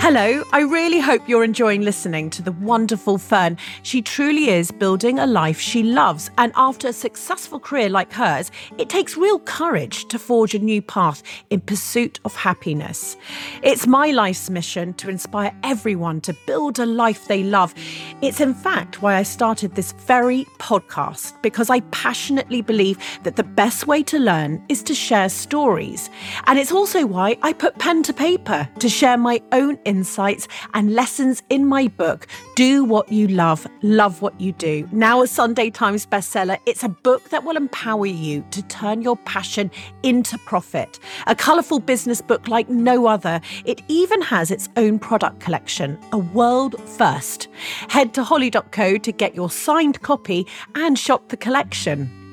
[0.06, 3.58] Hello, I really hope you're enjoying listening to the wonderful Fearne.
[3.84, 8.52] She truly is building a life she loves, and after a successful career like hers,
[8.78, 13.16] it takes real courage to forge a new path in pursuit of happiness.
[13.62, 17.74] It's my life's mission to inspire everyone to build a life they love.
[18.22, 23.44] It's in fact why I started this very podcast, because I passionately believe that the
[23.46, 26.10] best way to learn is to share stories.
[26.46, 30.96] And it's also why I put pen to paper to share my own insights and
[30.96, 34.90] lessons in my book, Do What You Love, Love What You Do.
[34.92, 39.18] Now a Sunday Times bestseller, it's a book that will empower you to turn your
[39.18, 39.70] passion
[40.02, 41.00] into profit.
[41.28, 43.40] A colourful business book like no other.
[43.66, 47.48] It even has its own product collection, a world first.
[47.90, 52.24] Head to holly.co to get your signed copy and shop the collection.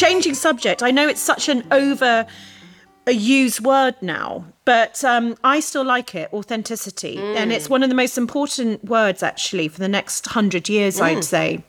[0.00, 0.82] changing subject.
[0.82, 2.26] I know it's such an over
[3.10, 7.18] a used word now, but um, I still like it authenticity.
[7.18, 11.24] And it's one of the most important words, actually, for the next hundred years, I'd
[11.24, 11.64] say.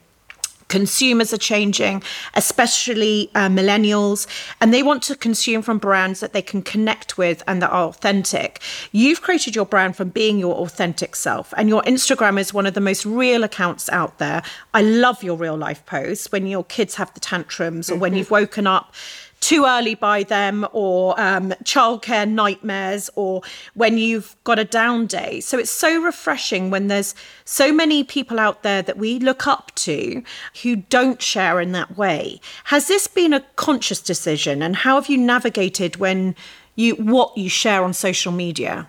[0.67, 2.01] Consumers are changing,
[2.35, 4.25] especially uh, millennials,
[4.61, 7.89] and they want to consume from brands that they can connect with and that are
[7.89, 8.61] authentic.
[8.93, 12.73] You've created your brand from being your authentic self, and your Instagram is one of
[12.73, 14.43] the most real accounts out there.
[14.73, 18.31] I love your real life posts when your kids have the tantrums or when you've
[18.31, 18.93] woken up
[19.41, 23.41] too early by them or um, childcare nightmares or
[23.73, 25.41] when you've got a down day.
[25.41, 29.73] So it's so refreshing when there's so many people out there that we look up
[29.75, 30.23] to
[30.63, 32.39] who don't share in that way.
[32.65, 36.35] Has this been a conscious decision and how have you navigated when
[36.75, 38.87] you what you share on social media?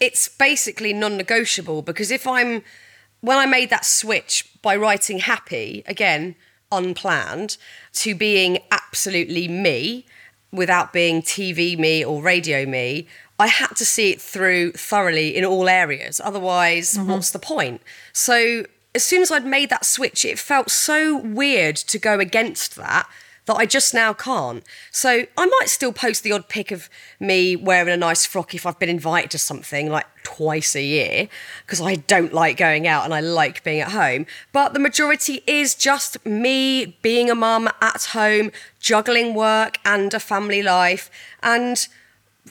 [0.00, 2.62] it's basically non-negotiable because if I'm
[3.20, 6.36] when I made that switch by writing happy again
[6.70, 7.56] unplanned
[7.94, 10.06] to being absolutely me
[10.52, 13.06] without being TV me or radio me.
[13.38, 16.20] I had to see it through thoroughly in all areas.
[16.22, 17.10] Otherwise mm-hmm.
[17.10, 17.82] what's the point?
[18.12, 22.76] So as soon as I'd made that switch it felt so weird to go against
[22.76, 23.08] that
[23.46, 24.64] that I just now can't.
[24.90, 26.88] So I might still post the odd pic of
[27.20, 31.28] me wearing a nice frock if I've been invited to something like twice a year
[31.66, 34.26] because I don't like going out and I like being at home.
[34.52, 40.20] But the majority is just me being a mum at home, juggling work and a
[40.20, 41.10] family life.
[41.42, 41.86] And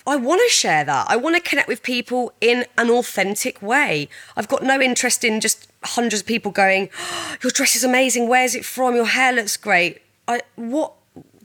[0.06, 1.08] I want to share that.
[1.10, 4.10] I want to connect with people in an authentic way.
[4.36, 8.28] I've got no interest in just hundreds of people going, "Oh, "Your dress is amazing.
[8.28, 8.96] Where's it from?
[8.96, 10.94] Your hair looks great." I what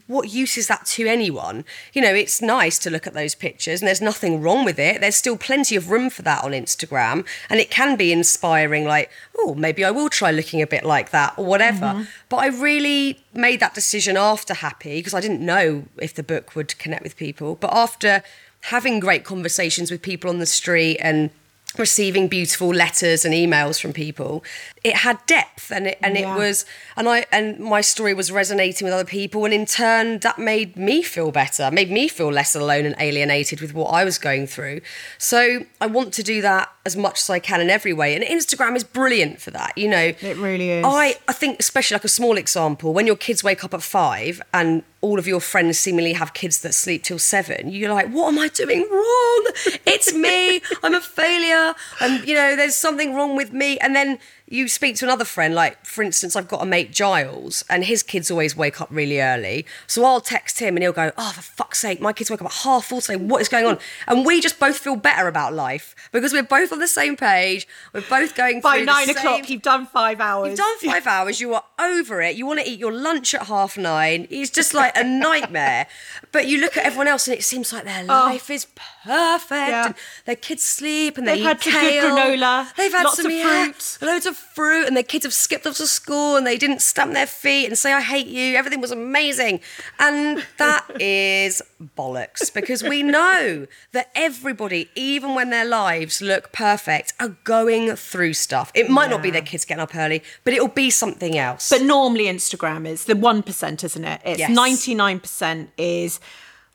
[0.09, 1.63] what use is that to anyone?
[1.93, 5.01] You know, it's nice to look at those pictures and there's nothing wrong with it.
[5.01, 9.11] There's still plenty of room for that on Instagram and it can be inspiring like,
[9.37, 11.85] oh, maybe I will try looking a bit like that or whatever.
[11.85, 12.03] Mm-hmm.
[12.27, 16.55] But I really made that decision after Happy because I didn't know if the book
[16.55, 17.53] would connect with people.
[17.53, 18.23] But after
[18.61, 21.29] having great conversations with people on the street and
[21.77, 24.43] receiving beautiful letters and emails from people
[24.83, 26.33] it had depth and it and Yeah.
[26.33, 26.65] it was
[26.95, 30.77] and i and my story was resonating with other people and in turn that made
[30.77, 34.47] me feel better made me feel less alone and alienated with what i was going
[34.47, 34.79] through.
[35.17, 38.23] So i want to do that as much as i can in every way and
[38.23, 40.13] instagram is brilliant for that you know.
[40.21, 40.85] It really is.
[40.85, 44.41] i i think especially like a small example when your kids wake up at five
[44.53, 48.27] and all of your friends seemingly have kids that sleep till seven you're like what
[48.31, 49.45] am i doing wrong?
[49.85, 50.61] It's me.
[50.83, 51.73] I'm a failure.
[51.99, 53.77] And you know there's something wrong with me.
[53.79, 54.19] And then
[54.51, 58.01] you speak to another friend like for instance i've got a mate giles and his
[58.01, 61.41] kids always wake up really early so i'll text him and he'll go oh for
[61.41, 64.25] fuck's sake my kids wake up at half four today what is going on and
[64.25, 68.01] we just both feel better about life because we're both on the same page we're
[68.01, 70.49] both going By nine same- o'clock, you've done five hours.
[70.49, 72.35] You've done five hours, you are over it.
[72.35, 74.27] You want to eat your lunch at half nine.
[74.29, 75.87] It's just like a nightmare.
[76.31, 78.05] But you look at everyone else and it seems like their oh.
[78.07, 79.51] life is perfect.
[79.51, 79.85] Yeah.
[79.87, 79.95] And
[80.25, 83.25] their kids sleep and they They've eat had some good granola, They've had lots some
[83.27, 83.97] of yeah, fruit.
[84.01, 87.13] loads of through and their kids have skipped off to school and they didn't stamp
[87.13, 88.55] their feet and say, I hate you.
[88.55, 89.61] Everything was amazing.
[89.99, 91.61] And that is
[91.97, 98.33] bollocks because we know that everybody, even when their lives look perfect, are going through
[98.33, 98.71] stuff.
[98.73, 101.69] It might not be their kids getting up early, but it'll be something else.
[101.69, 104.21] But normally Instagram is the 1%, isn't it?
[104.25, 104.51] It's Yes.
[104.51, 106.19] 99% is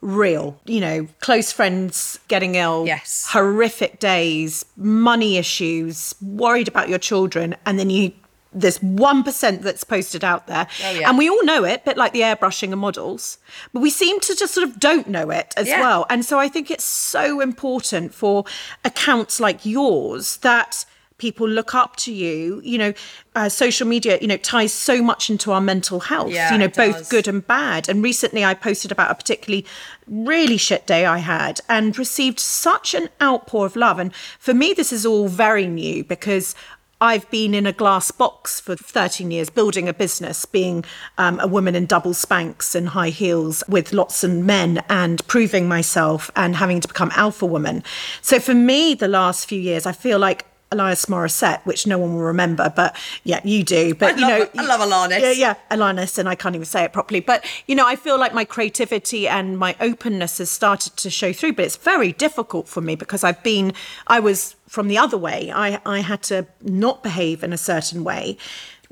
[0.05, 0.61] real.
[0.67, 3.27] You know, close friends getting ill, Yes.
[3.31, 8.13] horrific days, money issues, worried about your children, and then you
[8.57, 10.69] there's 1% that's posted out there.
[10.85, 11.09] Oh, yeah.
[11.09, 13.39] And we all know it, but like the airbrushing of models.
[13.73, 15.81] But we seem to just sort of don't know it as Yeah.
[15.81, 16.07] well.
[16.09, 18.45] And so I think it's so important for
[18.85, 20.85] accounts like yours that
[21.19, 22.61] people look up to you.
[22.65, 22.93] You know,
[23.35, 26.69] uh, social media, you know, ties so much into our mental health, Yeah, you know,
[26.69, 27.09] both does.
[27.09, 27.89] good and bad.
[27.89, 29.65] And recently I posted about a particularly
[30.07, 33.99] really shit day I had and received such an outpour of love.
[33.99, 36.55] And for me, this is all very new because
[37.01, 40.85] I've been in a glass box for 13 years, building a business, being
[41.19, 45.69] um, a woman in double spanks and high heels with lots of men and proving
[45.69, 47.83] myself and having to become alpha woman.
[48.23, 52.15] So for me, the last few years, I feel like Elias Morissette, which no one
[52.15, 53.95] will remember, but yeah, you do.
[53.95, 55.21] But I you know, love- I love Alanis.
[55.21, 57.21] Yeah, yeah, Alanis, and I can't even say it properly.
[57.21, 61.33] But you know, I feel like my creativity and my openness has started to show
[61.33, 61.53] through.
[61.53, 63.73] But it's very difficult for me because I've been,
[64.07, 65.53] I was from the other way.
[65.55, 68.37] I I had to not behave in a certain way.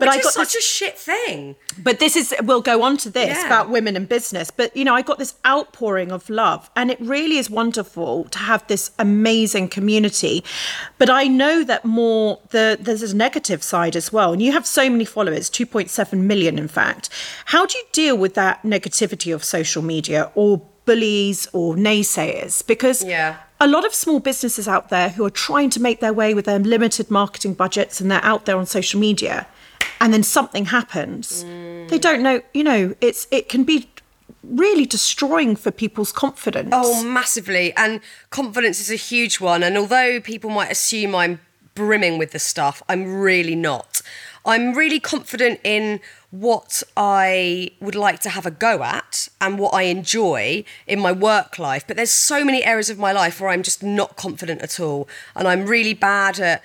[0.02, 1.54] But Which I got such this, a shit thing.
[1.80, 3.46] but this is we'll go on to this Yeah.
[3.46, 6.98] about women and business but you know i got this outpouring of love and it
[7.00, 10.42] really is wonderful to have this amazing community
[10.98, 14.66] but i know that more the there's a negative side as well and you have
[14.66, 17.08] so many followers 2.7 million in fact
[17.54, 23.04] how do you deal with that negativity of social media or bullies or naysayers because
[23.04, 23.36] Yeah.
[23.60, 26.46] a lot of small businesses out there who are trying to make their way with
[26.46, 29.46] their limited marketing budgets and they're out there on social media
[30.02, 31.44] and then something happens
[31.90, 33.88] they don't know you know it's it can be
[34.42, 37.72] really destroying for people's confidence Oh, massively.
[37.76, 38.00] And
[38.30, 39.62] confidence is a huge one.
[39.62, 41.38] And although people might assume I'm
[41.76, 44.02] brimming with the stuff, I'm really not.
[44.44, 46.00] I'm really confident in
[46.32, 51.12] what I would like to have a go at and what I enjoy in my
[51.12, 51.84] work life.
[51.86, 55.08] But there's so many areas of my life where I'm just not confident at all.
[55.36, 56.62] And I'm really bad at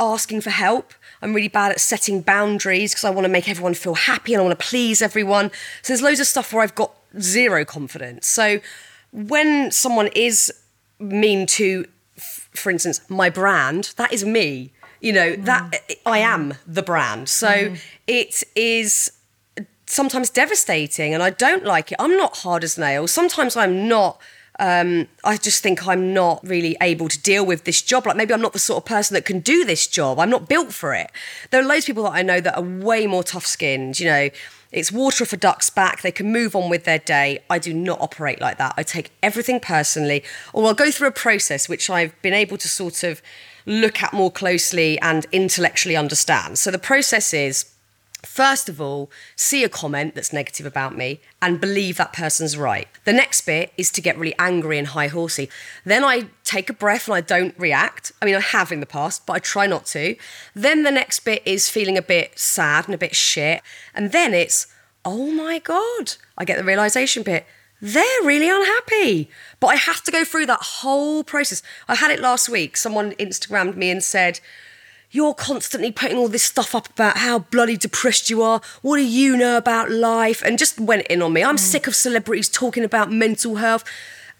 [0.00, 0.94] asking for help.
[1.24, 4.42] I'm really bad at setting boundaries because I want to make everyone feel happy and
[4.42, 5.50] I want to please everyone.
[5.80, 8.26] So there's loads of stuff where I've got zero confidence.
[8.26, 8.60] So
[9.10, 10.52] when someone is
[10.98, 14.72] mean to, for instance, my brand, that is me.
[15.00, 15.44] You know, mm.
[15.46, 16.56] that eh, eh, I am mm.
[16.66, 17.30] the brand.
[17.30, 17.80] So mm.
[18.06, 19.10] it is
[19.86, 21.96] sometimes devastating and I don't like it.
[21.98, 23.10] I'm not hard as nails.
[23.10, 24.20] Sometimes I'm not.
[24.58, 28.06] Um, I just think I'm not really able to deal with this job.
[28.06, 30.18] Like maybe I'm not the sort of person that can do this job.
[30.18, 31.10] I'm not built for it.
[31.50, 33.98] There are loads of people that I know that are way more tough skinned.
[33.98, 34.30] You know,
[34.74, 36.02] it's water a duck's back.
[36.02, 37.38] They can move on with their day.
[37.48, 38.74] I do not operate like that.
[38.76, 42.68] I take everything personally, or I'll go through a process which I've been able to
[42.68, 43.22] sort of
[43.66, 46.58] look at more closely and intellectually understand.
[46.58, 47.73] So the process is
[48.26, 52.88] First of all, see a comment that's negative about me and believe that person's right.
[53.04, 55.48] The next bit is to get really angry and high horsey.
[55.84, 58.12] Then I take a breath and I don't react.
[58.20, 60.16] I mean, I have in the past, but I try not to.
[60.54, 63.62] Then the next bit is feeling a bit sad and a bit shit.
[63.94, 64.66] And then it's,
[65.04, 67.46] oh my God, I get the realization bit.
[67.80, 69.28] They're really unhappy.
[69.60, 71.62] But I have to go through that whole process.
[71.88, 72.76] I had it last week.
[72.76, 74.40] Someone Instagrammed me and said,
[75.14, 78.60] you're constantly putting all this stuff up about how bloody depressed you are.
[78.82, 80.42] What do you know about life?
[80.42, 81.44] And just went in on me.
[81.44, 83.84] I'm sick of celebrities talking about mental health.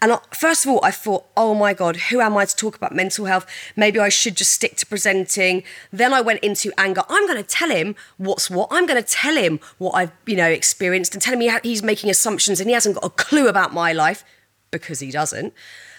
[0.01, 2.75] And I, first of all, I thought, oh my God, who am I to talk
[2.75, 3.47] about mental health?
[3.77, 5.63] Maybe I should just stick to presenting.
[5.93, 7.03] Then I went into anger.
[7.07, 8.67] I'm going to tell him what's what.
[8.69, 11.83] I'm going to tell him what I've, you know, experienced and telling me how he's
[11.83, 14.25] making assumptions and he hasn't got a clue about my life
[14.71, 15.53] because he doesn't.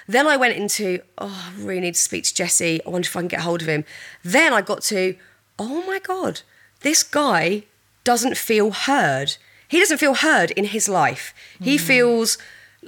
[0.09, 2.81] Then I went into, oh, I really need to speak to Jesse.
[2.85, 3.85] I wonder if I can get hold of him.
[4.23, 5.17] Then I got to,
[5.59, 6.43] oh my God,
[6.81, 7.65] this guy
[8.05, 9.37] doesn't feel heard.
[9.69, 11.35] He doesn't feel heard in his life.
[11.61, 11.83] He hmm.
[11.83, 12.39] feels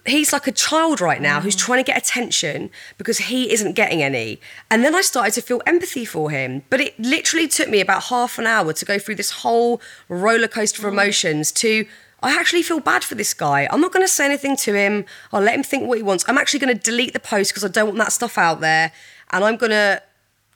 [0.07, 1.67] he's like a child right now who's hmm.
[1.67, 4.41] trying to get attention because he isn't getting any.
[4.71, 6.63] And then I started to feel empathy for him.
[6.71, 10.49] But it literally took me about half an hour to go through this whole roller
[10.49, 10.97] coaster of oh.
[10.97, 11.87] emotions to
[12.23, 13.69] I actually feel bad for this guy.
[13.71, 15.05] I'm not going to say anything to him.
[15.33, 16.25] I'll let him think what he wants.
[16.29, 18.91] I'm actually going to delete the post because I don't want that stuff out there.
[19.31, 20.03] And I'm going to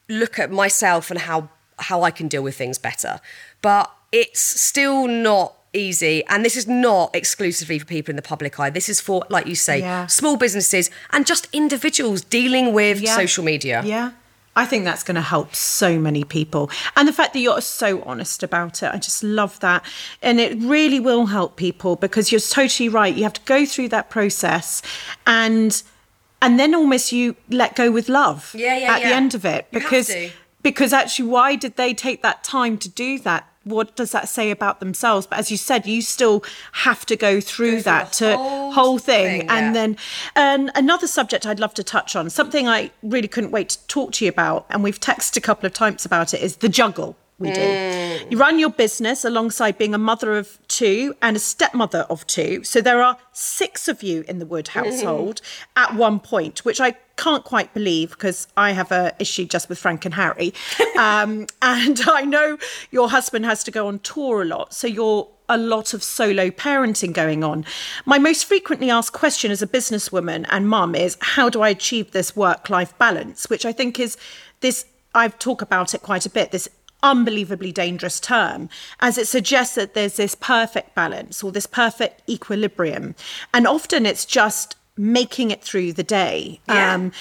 [0.08, 1.48] look at myself and how
[1.78, 3.20] how I can deal with things better.
[3.60, 8.60] But it's still not easy and this is not exclusively for people in the public
[8.60, 8.68] eye.
[8.70, 10.06] This is for like you say Yeah.
[10.06, 13.16] small businesses and just individuals dealing with Yeah.
[13.16, 13.82] social media.
[13.84, 14.10] Yeah.
[14.54, 16.70] I think that's going to help so many people.
[16.94, 19.84] And the fact that you're so honest about it, I just love that.
[20.20, 23.14] And it really will help people because you're totally right.
[23.14, 24.82] You have to go through that process
[25.26, 25.82] and
[26.42, 29.68] and then almost you let go with love Yeah, yeah, at the end of it
[29.70, 30.12] because
[30.62, 33.48] because actually why did they take that time to do that?
[33.64, 35.26] What does that say about themselves?
[35.26, 38.98] But as you said, you still have to go through through that to whole whole
[38.98, 39.72] thing, thing, and yeah.
[39.72, 39.96] then
[40.34, 44.12] and another subject I'd love to touch on, something I really couldn't wait to talk
[44.12, 47.16] to you about, and we've texted a couple of times about it, is the juggle
[47.42, 47.60] we do.
[47.60, 48.30] Mm.
[48.30, 52.64] You run your business alongside being a mother of two and a stepmother of two.
[52.64, 55.40] So there are six of you in the Wood household
[55.76, 59.78] at one point, which I can't quite believe because I have a issue just with
[59.78, 60.54] Frank and Harry.
[60.94, 62.58] Um, and I know
[62.90, 64.74] your husband has to go on tour a lot.
[64.74, 67.64] So you're a lot of solo parenting going on.
[68.04, 72.12] My most frequently asked question as a businesswoman and mum is how do I achieve
[72.12, 74.16] this work life balance, which I think is
[74.60, 76.68] this, I've talked about it quite a bit, this
[77.02, 78.68] unbelievably dangerous term,
[79.00, 83.14] as it suggests that there's this perfect balance or this perfect equilibrium.
[83.52, 86.60] And often it's just making it through the day.
[86.68, 86.94] Yeah.
[86.94, 87.12] Um,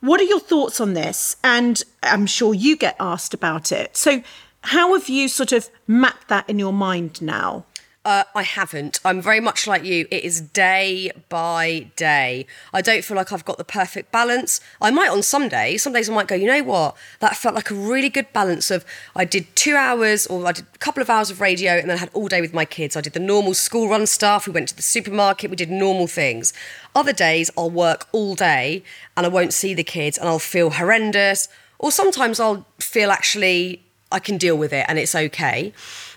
[0.00, 1.36] what are your thoughts on this?
[1.44, 3.96] And I'm sure you get asked about it.
[3.96, 4.22] So,
[4.64, 7.64] how have you sort of mapped that in your mind now?
[8.04, 8.98] Uh, I haven't.
[9.04, 10.08] I'm very much like you.
[10.10, 12.46] It is day by day.
[12.72, 14.60] I don't feel like I've got the perfect balance.
[14.80, 15.84] I might on some days.
[15.84, 16.96] Some days I might go, you know what?
[17.20, 18.84] That felt like a really good balance of
[19.14, 21.96] I did two hours or I did a couple of hours of radio and then
[21.96, 22.96] I had all day with my kids.
[22.96, 24.48] I did the normal school run stuff.
[24.48, 25.50] We went to the supermarket.
[25.50, 26.52] We did normal things.
[26.96, 28.82] Other days I'll work all day
[29.16, 31.46] and I won't see the kids and I'll feel horrendous.
[31.78, 35.72] Or sometimes I'll feel actually I can deal with it and it's okay.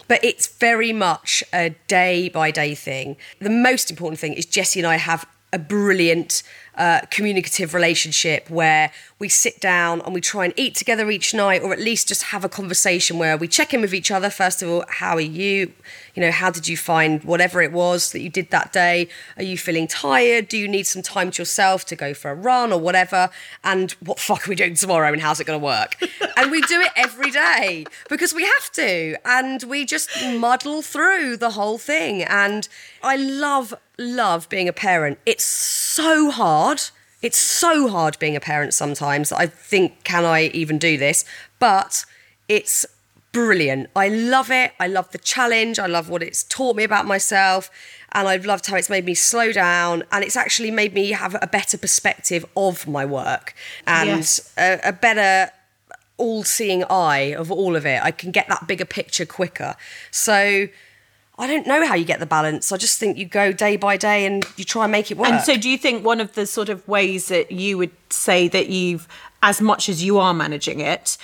[0.07, 3.17] But it's very much a day by day thing.
[3.39, 6.43] The most important thing is Jesse and I have a brilliant
[6.75, 11.61] uh, communicative relationship where we sit down and we try and eat together each night,
[11.61, 14.29] or at least just have a conversation where we check in with each other.
[14.29, 15.71] First of all, how are you?
[16.15, 19.07] You know, how did you find whatever it was that you did that day?
[19.37, 20.49] Are you feeling tired?
[20.49, 23.29] Do you need some time to yourself to go for a run or whatever?
[23.63, 25.95] And what fuck are we doing tomorrow and how's it going to work?
[26.37, 29.15] and we do it every day because we have to.
[29.25, 32.21] And we just muddle through the whole thing.
[32.23, 32.67] And
[33.01, 35.19] I love, love being a parent.
[35.25, 36.81] It's so hard.
[37.25, 39.31] It's so hard being a parent sometimes.
[39.31, 41.25] I think, can I even do this?
[41.59, 42.05] But
[42.47, 42.85] it's
[43.31, 43.89] brilliant.
[43.95, 44.71] I love it.
[44.79, 45.79] I love the challenge.
[45.79, 47.69] I love what it's taught me about myself.
[48.13, 51.35] And I've loved how it's made me slow down and it's actually made me have
[51.41, 53.53] a better perspective of my work
[53.85, 54.53] and Yes.
[54.57, 55.51] a, a better
[56.17, 57.99] all seeing eye of all of it.
[58.01, 59.75] I can get that bigger picture quicker.
[60.11, 60.67] So
[61.37, 62.71] I don't know how you get the balance.
[62.71, 65.29] I just think you go day by day and you try and make it work.
[65.29, 68.47] And so, do you think one of the sort of ways that you would say
[68.47, 69.07] that you've,
[69.43, 71.17] as much as you are managing it,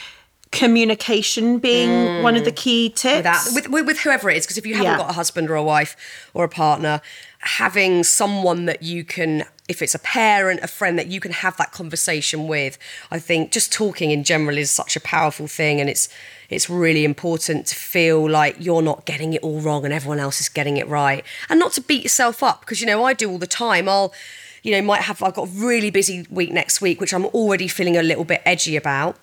[0.51, 2.23] communication being mm.
[2.23, 3.23] one of the key tips?
[3.23, 4.97] that with, with, with whoever it is because if you haven't Yeah.
[4.97, 5.95] got a husband or a wife
[6.33, 7.01] or a partner
[7.39, 11.55] having someone that you can if it's a parent a friend that you can have
[11.57, 12.77] that conversation with
[13.09, 16.07] i think just talking in general is such a powerful thing and it's
[16.51, 20.39] it's really important to feel like you're not getting it all wrong and everyone else
[20.39, 23.29] is getting it right and not to beat yourself up because you know i do
[23.29, 24.13] all the time i'll
[24.61, 27.67] you know might have i've got a really busy week next week which i'm already
[27.67, 29.17] feeling a little bit edgy about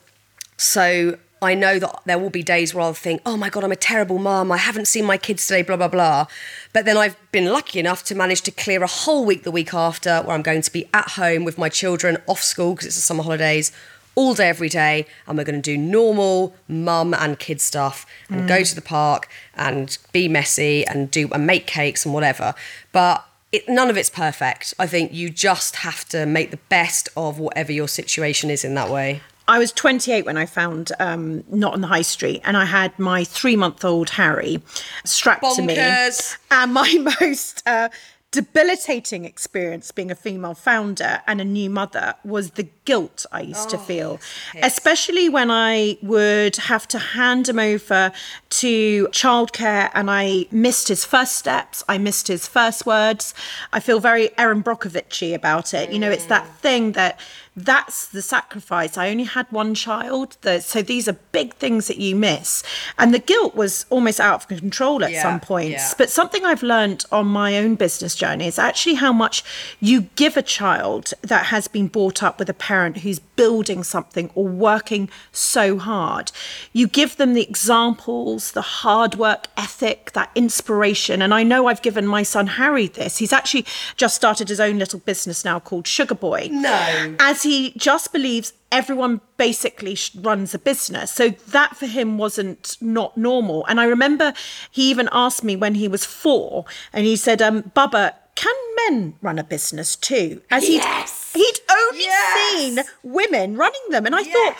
[0.57, 3.71] so I know that there will be days where I'll think, oh my God, I'm
[3.71, 4.51] a terrible mum.
[4.51, 6.27] I haven't seen my kids today, blah, blah, blah.
[6.73, 9.73] But then I've been lucky enough to manage to clear a whole week the week
[9.73, 12.97] after where I'm going to be at home with my children off school because it's
[12.97, 13.71] the summer holidays
[14.19, 15.07] all day, every day.
[15.27, 19.29] And we're going to do normal mum and kid stuff and go to the park
[19.55, 22.55] and be messy and do and make cakes and whatever.
[22.91, 24.75] But it, none of it's perfect.
[24.77, 28.75] I think you just have to make the best of whatever your situation is in
[28.75, 29.21] that way.
[29.47, 32.99] I was 28 when I found um, Not on the High Street, and I had
[32.99, 34.61] my three month old Harry
[35.05, 35.77] strapped to me.
[35.79, 37.89] And my most uh,
[38.31, 43.71] debilitating experience being a female founder and a new mother was the guilt I used
[43.71, 44.21] to oh, feel,
[44.63, 48.13] especially when I would have to hand him over
[48.51, 53.33] to childcare and I missed his first steps, I missed his first words.
[53.73, 55.91] I feel very Erin Brockovich about it.
[55.91, 56.55] You know, it's that mm.
[56.57, 57.19] thing that
[57.65, 58.97] that's the sacrifice.
[58.97, 62.63] I only had one child, so these are big things that you miss.
[62.99, 65.71] And the guilt was almost out of control at Yeah, some points.
[65.73, 65.93] yeah.
[65.99, 69.43] But something I've learned on my own business journey is actually how much
[69.81, 74.31] you give a child that has been brought up with a parent who's building something
[74.35, 76.33] or working so hard.
[76.73, 81.23] You give them the examples, the hard work ethic, that inspiration.
[81.23, 83.19] And I know I've given my son Harry this.
[83.19, 83.65] He's actually
[83.97, 86.49] just started his own little business now called Sugar Boy.
[86.51, 87.15] No.
[87.21, 91.13] As he just believes everyone basically runs a business.
[91.13, 93.65] So that for him wasn't not normal.
[93.67, 94.35] And I remember
[94.71, 99.15] he even asked me when he was four and he said, um, Bubba, can men
[99.23, 100.43] run a business too?
[100.51, 101.18] As Yes.
[101.39, 102.53] He'd only Yes.
[102.53, 104.07] seen women running them.
[104.07, 104.35] And I Yes.
[104.35, 104.57] thought,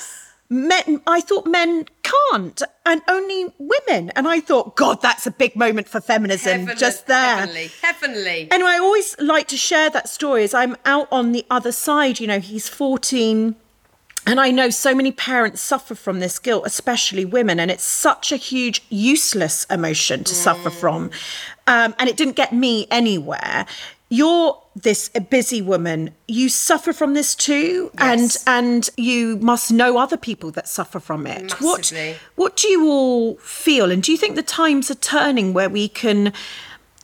[0.51, 4.11] men, I thought men can't and only women.
[4.17, 7.37] And I thought, God, that's a big moment for feminism Heavenly- just there.
[7.37, 7.71] Heavenly.
[7.83, 8.49] Heavenly.
[8.51, 12.19] And I always like to share that story as I'm out on the other side.
[12.21, 13.57] You know, he's 14.
[14.27, 18.31] And I know so many parents suffer from this guilt, especially women, and it's such
[18.31, 21.11] a huge, useless emotion to suffer from.
[21.67, 23.65] Um, and it didn't get me anywhere.
[24.11, 26.15] You're this busy woman.
[26.27, 28.45] You suffer from this too, Yes.
[28.47, 31.53] and and you must know other people that suffer from it.
[31.61, 31.93] What
[32.37, 35.89] what do you all feel, and do you think the times are turning where we
[35.89, 36.33] can,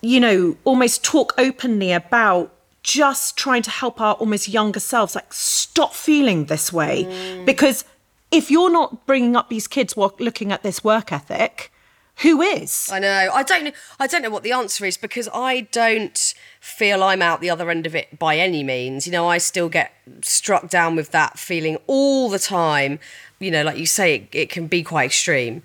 [0.00, 2.50] you know, almost talk openly about
[2.82, 7.44] just trying to help our almost younger selves like stop feeling this way Mm.
[7.46, 7.84] because
[8.30, 11.72] if you're not bringing up these kids while looking at this work ethic
[12.18, 13.30] who is I know.
[13.32, 13.72] I don't know.
[13.98, 17.70] I don't know what the answer is because I don't feel I'm out the other
[17.70, 19.06] end of it by any means.
[19.06, 19.92] You know, I still get
[20.22, 22.98] struck down with that feeling all the time.
[23.40, 25.62] You know, like you say, it, it can be quite extreme.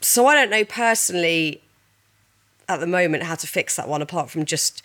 [0.00, 1.62] So I don't know personally
[2.68, 4.82] at the moment how to fix that one apart from just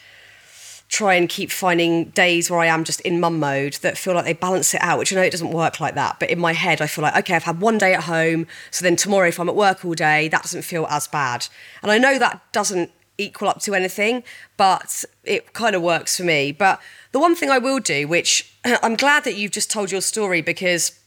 [0.90, 4.26] try and keep finding days where I am just in mum mode that feel like
[4.26, 6.20] they balance it out, which I know it doesn't work like that.
[6.20, 8.48] But in my head, I feel like, okay, I've had one day at home.
[8.72, 11.48] So then tomorrow, if I'm at work all day, that doesn't feel as bad.
[11.82, 14.24] And I know that doesn't equal up to anything,
[14.56, 16.52] but it kind of works for me.
[16.52, 16.80] But
[17.12, 20.42] the one thing I will do, which I'm glad that you've just told your story
[20.42, 20.98] because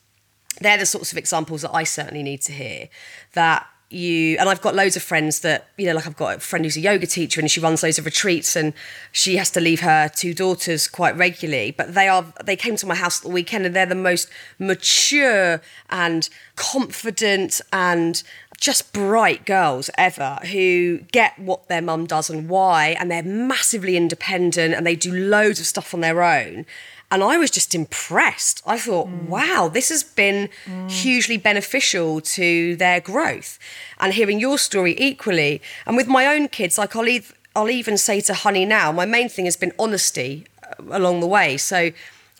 [0.60, 2.88] they're the sorts of examples that I certainly need to hear.
[3.32, 6.40] That you and I've got loads of friends that you know, like I've got a
[6.40, 8.72] friend who's a yoga teacher and she runs loads of retreats and
[9.12, 11.72] she has to leave her two daughters quite regularly.
[11.72, 15.60] But they are they came to my house the weekend and they're the most mature
[15.90, 18.22] and confident and
[18.60, 23.96] just bright girls ever who get what their mum does and why, and they're massively
[23.96, 26.66] independent and they do loads of stuff on their own.
[27.10, 28.62] And I was just impressed.
[28.66, 30.48] I thought, wow, this has been
[30.88, 33.58] hugely beneficial to their growth.
[33.98, 37.96] And hearing your story equally, and with my own kids, like I'll, ev- I'll even
[37.98, 41.56] say to Honey now, my main thing has been honesty uh, along the way.
[41.56, 41.90] So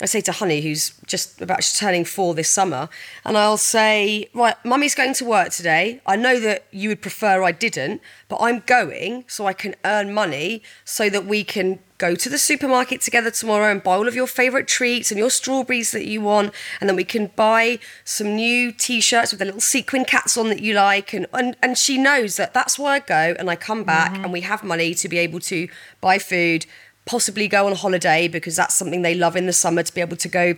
[0.01, 2.89] I say to Honey, who's just about turning four this summer,
[3.25, 6.01] and I'll say, Right, mummy's going to work today.
[6.07, 10.15] I know that you would prefer I didn't, but I'm going so I can earn
[10.15, 14.15] money so that we can go to the supermarket together tomorrow and buy all of
[14.15, 16.53] your favourite treats and your strawberries that you want.
[16.81, 20.49] And then we can buy some new t shirts with the little sequin cats on
[20.49, 21.13] that you like.
[21.13, 24.25] And, and, and she knows that that's where I go and I come back mm-hmm.
[24.25, 25.69] and we have money to be able to
[26.01, 26.65] buy food
[27.07, 30.17] possibly go on holiday because that's something they love in the summer to be able
[30.17, 30.55] to go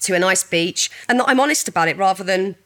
[0.00, 2.56] to a nice beach and that I'm honest about it rather than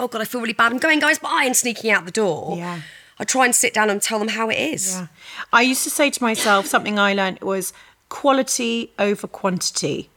[0.00, 2.56] oh god I feel really bad I'm going guys bye and sneaking out the door
[2.56, 2.80] Yeah.
[3.18, 5.06] I try and sit down and tell them how it is Yeah.
[5.52, 7.72] I used to say to myself something I learned was
[8.08, 10.10] quality over quantity.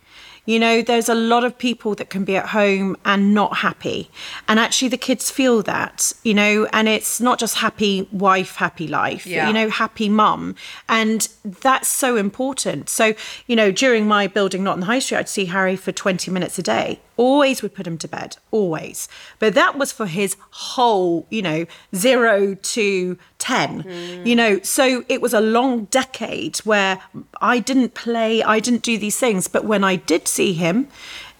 [0.49, 4.09] You know, there's a lot of people that can be at home and not happy.
[4.47, 8.87] And actually, the kids feel that, you know, and it's not just happy wife, happy
[8.87, 9.45] life, Yeah.
[9.45, 10.55] you know, happy mum.
[11.01, 12.89] And that's so important.
[12.89, 13.13] So,
[13.45, 16.31] you know, during my building not in the high street, I'd see Harry for 20
[16.31, 16.99] minutes a day.
[17.15, 19.07] Always would put him to bed, always.
[19.37, 24.25] But that was for his whole, you know, zero to 10, hmm.
[24.27, 24.59] you know.
[24.61, 27.01] So it was a long decade where
[27.41, 29.47] I didn't play, I didn't do these things.
[29.47, 30.87] But when I did see him,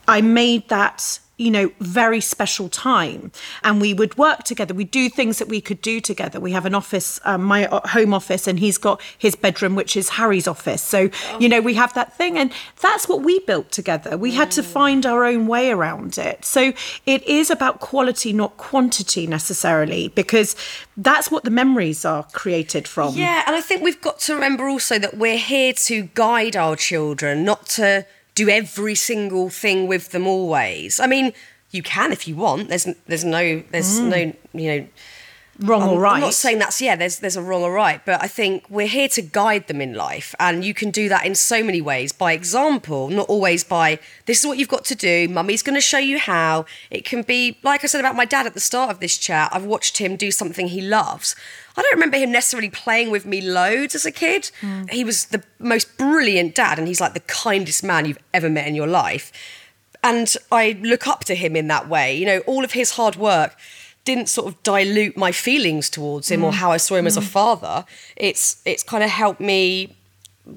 [0.08, 3.32] I made that you know, very special time.
[3.64, 4.74] And we would work together.
[4.74, 6.40] We do things that we could do together.
[6.40, 9.96] We have an office, um, my uh, home office, and he's got his bedroom, which
[9.96, 10.82] is Harry's office.
[10.82, 11.10] So,
[11.40, 12.38] you know, we have that thing.
[12.38, 14.18] And that's what we built together.
[14.18, 16.44] We had to find our own way around it.
[16.44, 16.74] So
[17.06, 20.58] it is about quality, not quantity necessarily, because
[20.98, 23.16] that's what the memories are created from.
[23.16, 26.76] Yeah, and I think we've got to remember also that we're here to guide our
[26.76, 28.06] children, not to
[28.40, 31.00] do every single thing with them always.
[31.00, 31.34] I mean,
[31.72, 32.70] you can if you want.
[32.70, 34.10] There's there's no there's mm.
[34.10, 34.88] no you know
[35.62, 36.14] Wrong I'm, or right.
[36.16, 36.96] I'm not saying that's yeah.
[36.96, 39.94] There's there's a wrong or right, but I think we're here to guide them in
[39.94, 42.14] life, and you can do that in so many ways.
[42.14, 45.28] By example, not always by this is what you've got to do.
[45.28, 46.66] Mummy's going to show you how.
[46.90, 49.50] It can be like I said about my dad at the start of this chat.
[49.52, 51.36] I've watched him do something he loves.
[51.76, 54.52] I don't remember him necessarily playing with me loads as a kid.
[54.62, 54.84] Hmm.
[54.90, 58.66] He was the most brilliant dad, and he's like the kindest man you've ever met
[58.66, 59.34] in your life
[60.02, 62.16] and I look up to him in that way.
[62.16, 63.58] You know, all of his hard work
[64.06, 66.56] didn't sort of dilute my feelings towards him or mm.
[66.56, 67.28] how I saw him as a mm.
[67.28, 67.86] father.
[68.16, 69.96] It's it's kind of helped me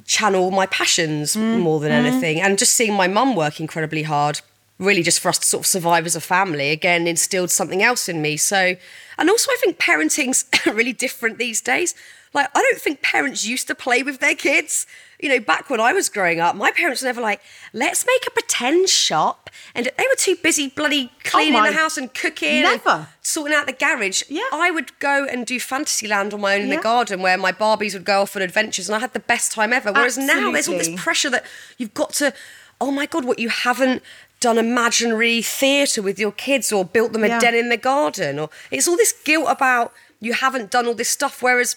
[0.06, 1.60] channel my passions mm.
[1.60, 4.40] more than anything, and just seeing my mum work incredibly hard.
[4.78, 8.08] Really, just for us to sort of survive as a family again instilled something else
[8.08, 8.36] in me.
[8.36, 8.74] So,
[9.18, 11.94] and also I think parenting's really different these days.
[12.34, 14.86] Like, I don't think parents used to play with their kids.
[15.22, 17.40] You know, back when I was growing up, my parents were never like,
[17.72, 19.48] let's make a pretend shop.
[19.74, 22.62] And they were too busy bloody oh cleaning my- the house and cooking.
[22.62, 22.90] Never.
[22.90, 24.24] And sorting out the garage.
[24.28, 24.42] Yeah.
[24.52, 26.76] I would go and do Fantasyland on my own in Yeah.
[26.76, 29.52] the garden where my Barbies would go off on adventures and I had the best
[29.52, 29.92] time ever.
[29.92, 31.46] Whereas now there's all this pressure that
[31.78, 32.34] you've got to,
[32.80, 34.02] oh my God, what you haven't
[34.40, 37.38] done imaginary theatre with your kids or built them a Yeah.
[37.38, 41.10] den in the garden or it's all this guilt about you haven't done all this
[41.10, 41.40] stuff.
[41.42, 41.76] Whereas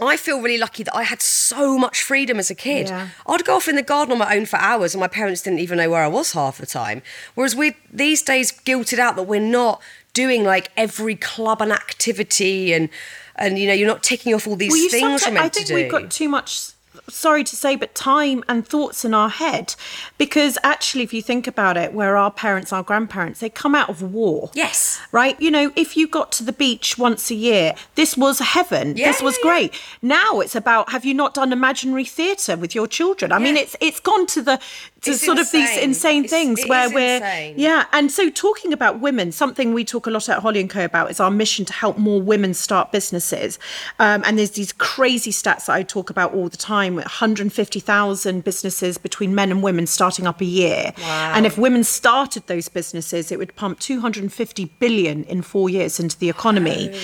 [0.00, 2.88] I feel really lucky that I had so much freedom as a kid.
[2.88, 3.08] Yeah.
[3.26, 5.58] I'd go off in the garden on my own for hours, and my parents didn't
[5.58, 7.02] even know where I was half the time.
[7.34, 9.82] Whereas we these days guilted out that we're not
[10.14, 12.88] doing like every club and activity, and
[13.36, 16.10] and you know you're not ticking off all these Well, things I think we've got
[16.10, 16.70] too much.
[17.12, 19.74] Sorry to say, but time and thoughts in our head,
[20.18, 23.88] because actually, if you think about it, where our parents, our grandparents, they come out
[23.88, 24.50] of war.
[24.54, 25.00] Yes.
[25.12, 25.40] Right.
[25.40, 28.96] You know, if you got to the beach once a year, this was heaven.
[28.96, 29.50] Yeah, this was yeah, yeah.
[29.68, 29.80] great.
[30.00, 33.30] Now it's about have you not done imaginary theatre with your children?
[33.32, 34.60] I mean, it's it's gone to the
[35.02, 35.82] to It's sort of these insane.
[35.88, 37.54] insane It's- things where we're insane.
[37.58, 37.86] yeah.
[37.92, 41.10] And so talking about women, something we talk a lot at Holly and Co about
[41.10, 43.58] is our mission to help more women start businesses.
[43.98, 48.98] Um, and there's these crazy stats that I talk about all the time: 150,000 businesses
[48.98, 50.92] between men and women starting up a year.
[50.98, 51.32] Wow.
[51.34, 56.18] And if women started those businesses, it would pump 250 billion in four years into
[56.18, 56.94] the economy.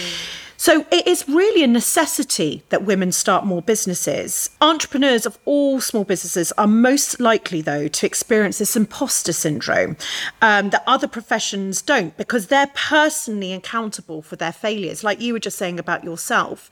[0.61, 4.51] So it is really a necessity that women start more businesses.
[4.61, 9.97] Entrepreneurs of all small businesses are most likely, though, to experience this imposter syndrome
[10.43, 15.39] um, that other professions don't because they're personally accountable for their failures, like you were
[15.39, 16.71] just saying about yourself.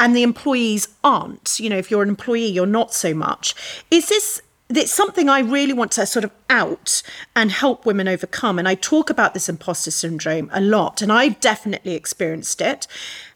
[0.00, 1.60] And the employees aren't.
[1.60, 3.54] You know, if you're an employee, you're not so much.
[3.88, 4.42] Is this
[4.76, 7.02] it's something I really want to sort of out
[7.34, 8.58] and help women overcome.
[8.58, 12.86] And I talk about this imposter syndrome a lot, and I've definitely experienced it.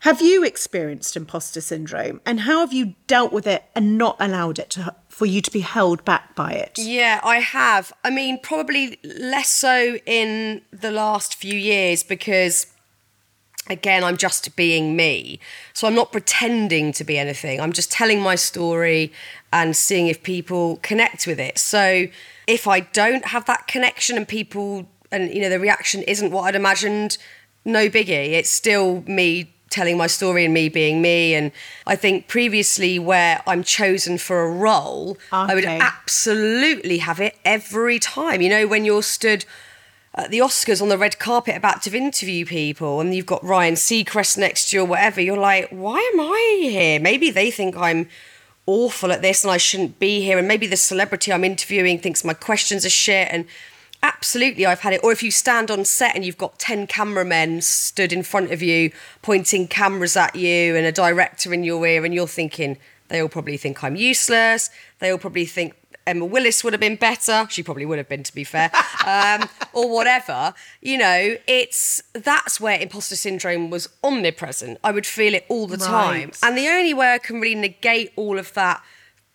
[0.01, 2.20] Have you experienced imposter syndrome?
[2.26, 5.51] And how have you dealt with it and not allowed it to, for you to
[5.51, 6.78] be held back by it?
[6.78, 7.93] Yeah, I have.
[8.05, 12.66] I mean, probably less so in the last few years because,
[13.69, 15.39] again, I'm just being me.
[15.73, 17.61] So I'm not pretending to be anything.
[17.61, 19.13] I'm just telling my story
[19.53, 21.59] and seeing if people connect with it.
[21.59, 22.07] So
[22.47, 26.43] if I don't have that connection and people, and you know, the reaction isn't what
[26.43, 27.19] I'd imagined,
[27.65, 28.33] no biggie.
[28.33, 31.35] It's still me telling my story and me being me.
[31.35, 31.51] And
[31.87, 37.99] I think previously, where I'm chosen for a role, I would absolutely have it every
[37.99, 38.43] time.
[38.43, 39.45] You know, when you're stood
[40.15, 43.75] at the Oscars on the red carpet about to interview people and you've got Ryan
[43.75, 47.01] Seacrest next to you or whatever, you're like, why am I here?
[47.01, 48.09] Maybe they think I'm
[48.67, 50.39] awful at this and I shouldn't be here.
[50.39, 53.29] And maybe the celebrity I'm interviewing thinks my questions are shit.
[53.31, 53.47] And
[54.03, 55.01] absolutely, I've had it.
[55.03, 58.61] Or if you stand on set and you've got 10 cameramen stood in front of
[58.61, 58.93] you,
[59.23, 62.77] pointing cameras at you and a director in your ear, and you're thinking,
[63.09, 64.69] they all probably think I'm useless.
[64.99, 65.75] They all probably think
[66.07, 67.46] Emma Willis would have been better.
[67.50, 68.70] She probably would have been, to be fair,
[69.07, 70.55] um, or whatever.
[70.80, 74.78] You know, it's that's where imposter syndrome was omnipresent.
[74.82, 78.12] I would feel it all the time, and the only way I can really negate
[78.16, 78.82] all of that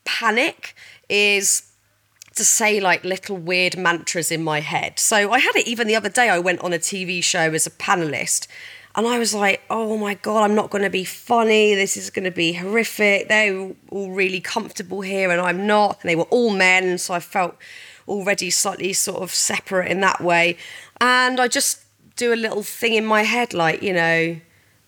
[0.06, 0.76] panic
[1.10, 1.64] is
[2.36, 5.00] to say like little weird mantras in my head.
[5.00, 6.30] So I had it even the other day.
[6.30, 8.48] I went on a TV show as a panelist.
[8.98, 11.76] And I was like, oh my God, I'm not going to be funny.
[11.76, 13.30] This is going to be horrific.
[13.30, 16.00] They're all really comfortable here and I'm not.
[16.02, 16.98] And they were all men.
[16.98, 17.56] So I felt
[18.08, 20.58] already slightly sort of separate in that way.
[21.00, 21.84] And I just
[22.16, 24.40] do a little thing in my head like, you know,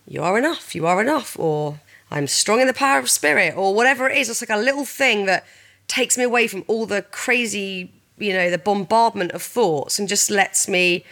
[0.07, 1.80] you are enough, you are enough, or
[2.10, 4.28] I'm strong in the power of spirit, or whatever it is.
[4.28, 5.45] It's like a little thing that
[5.88, 10.32] takes me away from all the crazy, you know, the bombardment of thoughts and just
[10.32, 11.05] lets me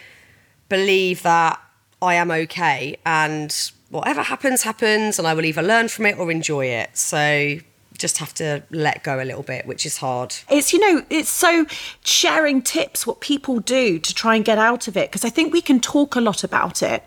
[0.68, 1.60] believe that
[2.00, 3.54] I am okay and
[3.90, 6.96] whatever happens, happens, and I will either learn from it or enjoy it.
[6.96, 7.58] So
[7.98, 10.34] just have to let go a little bit, which is hard.
[10.48, 11.66] It's, you know, it's so
[12.04, 15.10] sharing tips, what people do to try and get out of it.
[15.10, 17.02] Because I think we can talk a lot about it,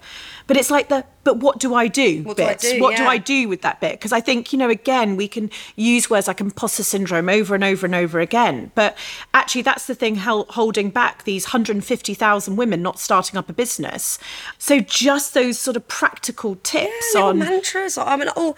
[0.47, 2.23] but it's like the, but what do I do?
[2.23, 2.81] What do I do?
[2.81, 3.93] What do I do with that bit?
[3.93, 7.63] Because I think, you know, again, we can use words like imposter syndrome over and
[7.63, 8.71] over and over again.
[8.75, 8.97] But
[9.33, 14.19] actually, that's the thing holding back these 150,000 women not starting up a business.
[14.57, 17.39] So just those sort of practical tips little on.
[17.39, 18.55] mantras or, I mean, or,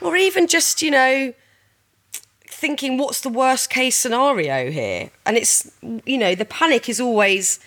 [0.00, 1.32] or even just, you know,
[2.56, 5.10] thinking what's the worst case scenario here?
[5.26, 5.70] And it's,
[6.04, 7.60] you know, the panic is always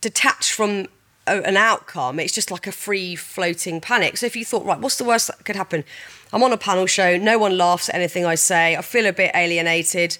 [0.00, 0.86] detached from
[1.26, 2.18] a, an outcome.
[2.18, 4.16] It's just like a free floating panic.
[4.16, 5.84] So if you thought, right, what's the worst that could happen?
[6.32, 9.12] I'm on a panel show, no one laughs at anything I say, I feel a
[9.12, 10.16] bit alienated.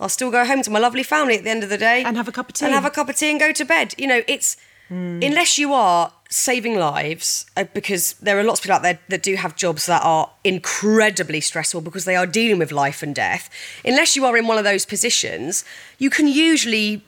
[0.00, 2.16] I'll still go home to my lovely family at the end of the day And
[2.16, 2.64] have a cup of tea.
[2.64, 3.94] And have a cup of tea and go to bed.
[3.98, 4.56] You know, it's
[4.90, 9.22] unless you are saving lives, uh, because there are lots of people out there that
[9.22, 13.50] do have jobs that are incredibly stressful because they are dealing with life and death.
[13.84, 15.64] Unless you are in one of those positions,
[15.98, 17.02] you can usually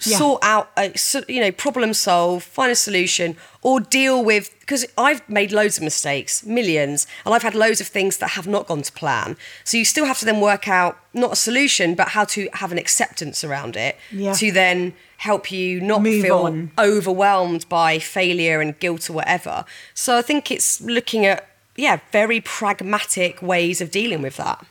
[0.00, 0.16] Yeah.
[0.18, 0.92] sort out a
[1.26, 5.82] you know problem solve find a solution or deal with because i've made loads of
[5.82, 9.76] mistakes millions and i've had loads of things that have not gone to plan so
[9.76, 12.78] you still have to then work out not a solution but how to have an
[12.78, 14.34] acceptance around it Yeah.
[14.34, 16.70] to then help you not Move feel on.
[16.78, 19.64] overwhelmed by failure and guilt or whatever
[19.94, 24.64] so i think it's looking at yeah very pragmatic ways of dealing with that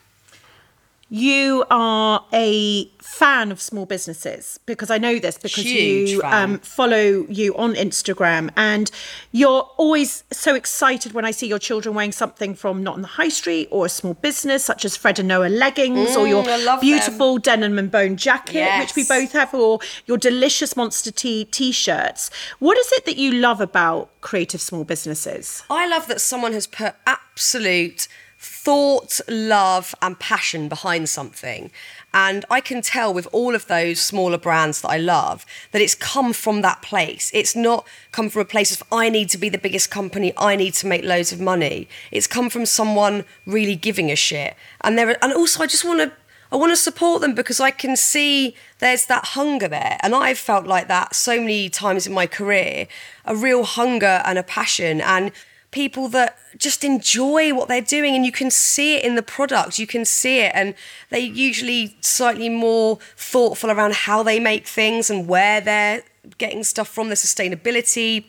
[1.09, 6.59] You are a fan of small businesses because I know this because Huge you um,
[6.59, 8.91] follow you on Instagram and
[9.31, 13.07] you're always so excited when I see your children wearing something from not on the
[13.07, 16.47] high street or a small business such as Fred and Noah leggings or your Mm,
[16.47, 21.11] I love beautiful denim and bone jacket, which we both have, or your delicious Monster
[21.11, 22.29] Tea t-shirts.
[22.59, 25.63] What is it that you love about creative small businesses?
[25.69, 28.07] I love that someone has put absolute
[28.39, 31.71] thought, love, and passion behind something.
[32.13, 35.95] And I can tell with all of those smaller brands that I love that it's
[35.95, 37.31] come from that place.
[37.33, 40.55] It's not come from a place of, I need to be the biggest company, I
[40.55, 41.87] need to make loads of money.
[42.11, 44.55] It's come from someone really giving a shit.
[44.81, 46.11] And there, and also, I just want to.
[46.49, 49.97] I want to support them because I can see there's that hunger there.
[50.01, 52.87] And I've felt like that so many times in my career
[53.25, 55.33] a real hunger and a passion, and
[55.77, 58.15] people that just enjoy what they're doing.
[58.15, 60.51] And you can see it in the product, you can see it.
[60.55, 60.73] And
[61.11, 66.01] they're usually slightly more thoughtful around how they make things and where they're
[66.39, 68.25] getting stuff from, the sustainability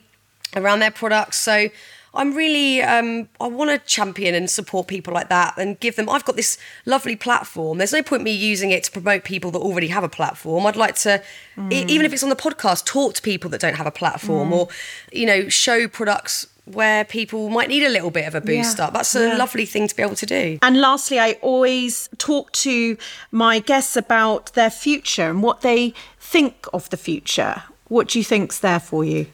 [0.55, 1.39] around their products.
[1.39, 1.71] So
[2.13, 6.11] I'm really, um, I want to champion and support people like that and give them.
[6.11, 7.79] I've got this lovely platform.
[7.79, 10.67] There's no point me using it to promote people that already have a platform.
[10.67, 11.23] I'd like to,
[11.71, 14.53] e- even if it's on the podcast, talk to people that don't have a platform
[14.53, 14.69] or,
[15.13, 18.87] you know, show products where people might need a little bit of a boost Yeah,
[18.87, 18.93] up.
[18.95, 19.37] That's a yeah.
[19.37, 20.59] lovely thing to be able to do.
[20.63, 22.97] And lastly, I always talk to
[23.31, 27.63] my guests about their future and what they think of the future.
[27.89, 29.27] What do you think's there for you?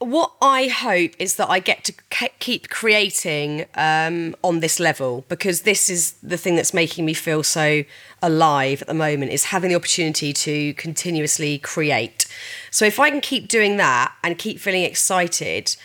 [0.00, 1.92] what I hope is that I get to
[2.38, 7.42] keep creating um, on this level because this is the thing that's making me feel
[7.42, 7.84] so
[8.22, 12.26] alive at the moment is having the opportunity to continuously create.
[12.70, 15.76] So if I can keep doing that and keep feeling excited,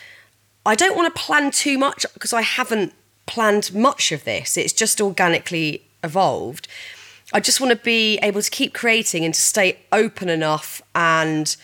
[0.66, 2.92] I don't want to plan too much because I haven't
[3.26, 4.56] planned much of this.
[4.56, 6.68] It's just organically evolved.
[7.32, 11.56] I just want to be able to keep creating and to stay open enough and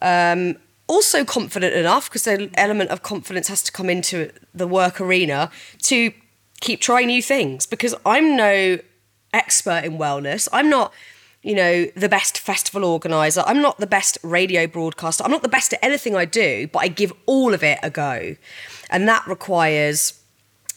[0.00, 5.00] um, also confident enough because the element of confidence has to come into the work
[5.00, 5.50] arena
[5.82, 6.12] to
[6.60, 8.78] keep trying new things because I'm no
[9.34, 10.48] expert in wellness.
[10.52, 10.92] I'm not,
[11.42, 13.42] you know, the best festival organizer.
[13.46, 15.24] I'm not the best radio broadcaster.
[15.24, 17.90] I'm not the best at anything I do, but I give all of it a
[17.90, 18.36] go.
[18.90, 20.20] And that requires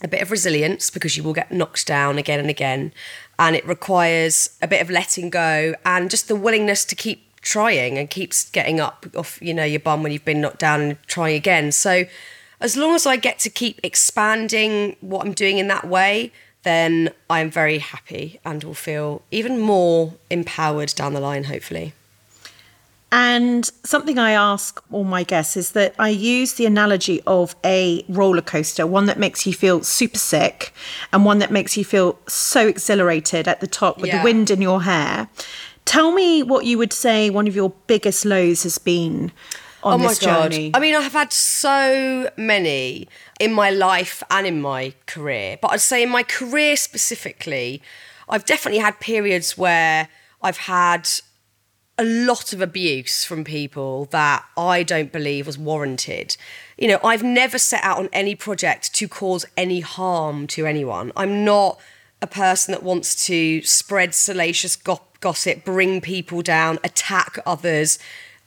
[0.01, 2.93] a bit of resilience because you will get knocked down again and again.
[3.38, 7.97] And it requires a bit of letting go and just the willingness to keep trying
[7.97, 11.03] and keeps getting up off, you know, your bum when you've been knocked down and
[11.05, 11.72] trying again.
[11.72, 12.05] So
[12.59, 16.32] as long as I get to keep expanding what I'm doing in that way,
[16.66, 21.93] then I'm very happy and will feel even more empowered down the line, hopefully.
[23.11, 28.03] And something I ask all my guests is that I use the analogy of a
[28.09, 30.74] roller coaster, one that makes you feel super sick
[31.13, 34.18] and one that makes you feel so exhilarated at the top with Yeah.
[34.18, 35.30] the wind in your hair.
[35.86, 39.32] Tell me what you would say one of your biggest lows has been
[39.86, 40.72] on oh this journey.
[40.74, 43.08] I mean, I have had so many
[43.40, 47.82] in my life and in my career, but I'd say in my career specifically,
[48.28, 50.10] I've definitely had periods where
[50.42, 51.08] I've had
[51.98, 56.36] a lot of abuse from people that I don't believe was warranted.
[56.78, 61.14] You know, I've never set out on any project to cause any harm to anyone.
[61.16, 61.80] I'm not
[62.22, 67.98] a person that wants to spread salacious go- gossip, bring people down, attack others.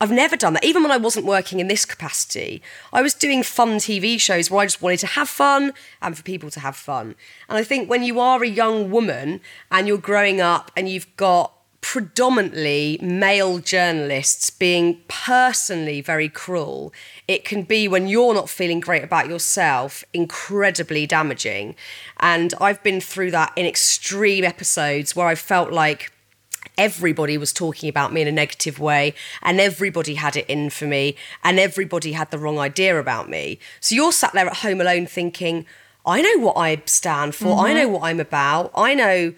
[0.00, 0.64] I've never done that.
[0.64, 4.62] Even when I wasn't working in this capacity, I was doing fun TV shows where
[4.62, 7.16] I just wanted to have fun and for people to have fun.
[7.48, 9.40] And I think when you are a young woman
[9.72, 16.92] and you're growing up and you've got predominantly male journalists being personally very cruel,
[17.26, 21.74] it can be when you're not feeling great about yourself incredibly damaging.
[22.18, 26.12] And I've been through that in extreme episodes where I felt like
[26.78, 30.86] everybody was talking about me in a negative way and everybody had it in for
[30.86, 33.58] me and everybody had the wrong idea about me.
[33.80, 35.66] So you're sat there at home alone thinking,
[36.06, 37.78] I know what I stand for, I mm-hmm.
[37.78, 39.34] know what I'm about, I know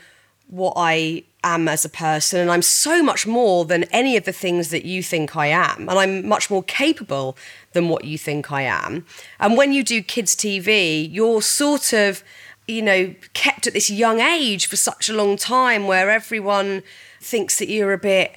[0.46, 4.32] what I am as a person, and I'm so much more than any of the
[4.32, 7.36] things that you think I am, and I'm much more capable
[7.72, 9.06] than what you think I am.
[9.38, 12.22] And when you do kids' TV, you're sort of,
[12.68, 16.82] you know, kept at this young age for such a long time where everyone
[17.20, 18.32] thinks that you're a bit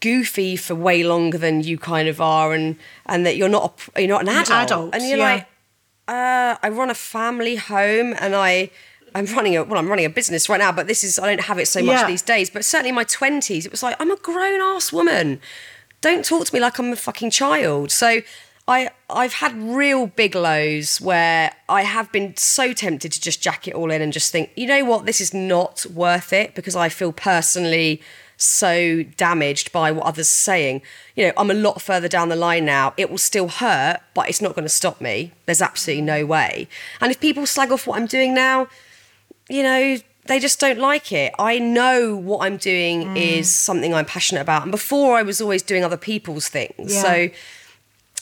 [0.00, 4.00] goofy for way longer than you kind of are and and that you're not a,
[4.02, 5.34] you're not an adult, adult, and you're yeah.
[5.34, 5.46] like
[6.08, 8.70] uh, I run a family home and I
[9.14, 11.46] I'm running a well I'm running a business right now but this is I don't
[11.46, 12.06] have it so much Yeah.
[12.06, 15.40] these days but certainly in my 20s it was like I'm a grown ass woman
[16.02, 18.20] don't talk to me like I'm a fucking child so
[18.68, 23.68] I I've had real big lows where I have been so tempted to just jack
[23.68, 26.74] it all in and just think you know what this is not worth it because
[26.74, 28.00] I feel personally
[28.38, 30.82] so damaged by what others are saying.
[31.14, 32.92] You know, I'm a lot further down the line now.
[32.98, 35.32] It will still hurt, but it's not going to stop me.
[35.46, 36.68] There's absolutely no way.
[37.00, 38.68] And if people slag off what I'm doing now,
[39.48, 39.96] you know,
[40.26, 41.32] they just don't like it.
[41.38, 43.16] I know what I'm doing Mm.
[43.38, 44.62] is something I'm passionate about.
[44.64, 46.92] And before I was always doing other people's things.
[46.94, 47.02] Yeah.
[47.02, 47.28] So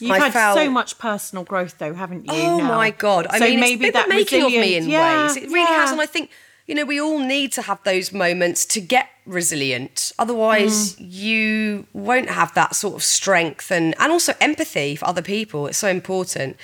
[0.00, 2.32] You've I had felt- so much personal growth, though, haven't you?
[2.32, 2.68] Oh now?
[2.76, 3.26] my god!
[3.28, 5.36] I so mean, maybe it's been that the making of me in yeah, ways.
[5.36, 5.80] It really yeah.
[5.82, 6.30] has, and I think
[6.66, 10.12] you know we all need to have those moments to get resilient.
[10.18, 11.12] Otherwise, Mm.
[11.12, 15.66] you won't have that sort of strength and and also empathy for other people.
[15.68, 16.56] It's so important.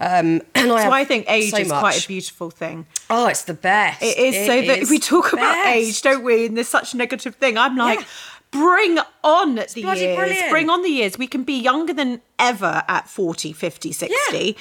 [0.00, 1.80] Um, and I So I think age so is much.
[1.80, 2.86] quite a beautiful thing.
[3.10, 4.00] Oh, it's the best.
[4.02, 6.46] It is so that is we talk about age, don't we?
[6.46, 7.58] And there's such a negative thing.
[7.58, 8.06] I'm like, Yeah.
[8.50, 9.62] Bring on the
[10.02, 10.16] years.
[10.16, 10.50] brilliant.
[10.50, 11.18] Bring on the years.
[11.18, 14.56] We can be younger than ever at 40, 50, 60.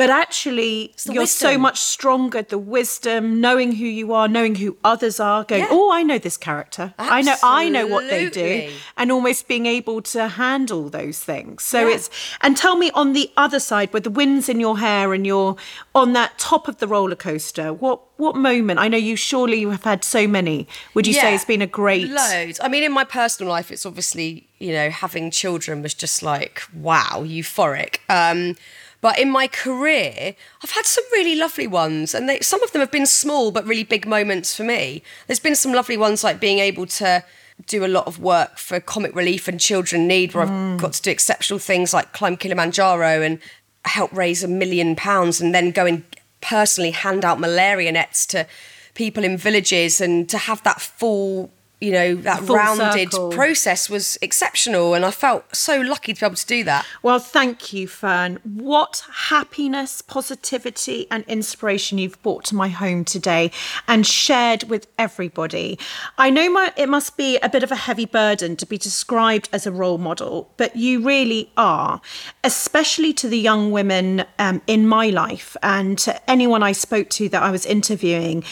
[0.00, 2.40] But actually, you're so much stronger.
[2.40, 5.68] The wisdom, knowing who you are, knowing who others are, going, Yeah.
[5.70, 6.94] oh, I know this character.
[6.98, 11.64] I know, I know what they do, and almost being able to handle those things.
[11.64, 11.96] So Yeah.
[11.96, 12.08] it's
[12.40, 15.56] and tell me on the other side, where the winds in your hair and you're
[15.94, 17.70] on that top of the roller coaster.
[17.70, 18.80] What what moment?
[18.80, 20.66] I know you surely you have had so many.
[20.94, 22.08] Would you say it's been a great?
[22.08, 22.58] loads.
[22.62, 26.62] I mean, in my personal life, it's obviously you know having children was just like
[26.72, 27.98] wow, euphoric.
[28.08, 28.56] Um,
[29.00, 32.80] but in my career, I've had some really lovely ones, and they, some of them
[32.80, 35.02] have been small but really big moments for me.
[35.26, 37.24] There's been some lovely ones like being able to
[37.66, 40.80] do a lot of work for Comic Relief and Children Need, where I've mm.
[40.80, 43.38] got to do exceptional things like climb Kilimanjaro and
[43.84, 46.04] help raise a million pounds, and then go and
[46.40, 48.46] personally hand out malaria nets to
[48.94, 53.30] people in villages, and to have that full, you know, that full rounded circle.
[53.30, 56.86] process was exceptional, and I felt so lucky to be able to do that.
[57.02, 58.38] Well, thank you, Fearne.
[58.44, 63.50] What happiness, positivity, and inspiration you've brought to my home today
[63.88, 65.78] and shared with everybody.
[66.18, 69.48] I know my, it must be a bit of a heavy burden to be described
[69.52, 72.02] as a role model, but you really are,
[72.44, 77.28] especially to the young women um, in my life and to anyone I spoke to
[77.30, 78.44] that I was interviewing.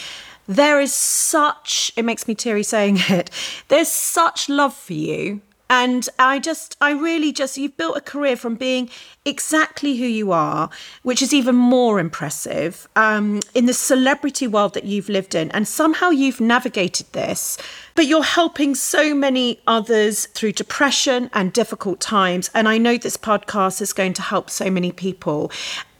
[0.49, 3.29] There is such, it makes me teary saying it,
[3.67, 5.41] there's such love for you.
[5.71, 8.89] And I just, I really just, you've built a career from being
[9.23, 10.71] exactly who you are,
[11.03, 15.51] which is even more impressive um, in the celebrity world that you've lived in.
[15.51, 17.59] And somehow you've navigated this,
[17.93, 22.49] but you're helping so many others through depression and difficult times.
[22.55, 25.51] And I know this podcast is going to help so many people.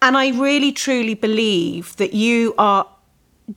[0.01, 2.87] And I really, truly believe that you are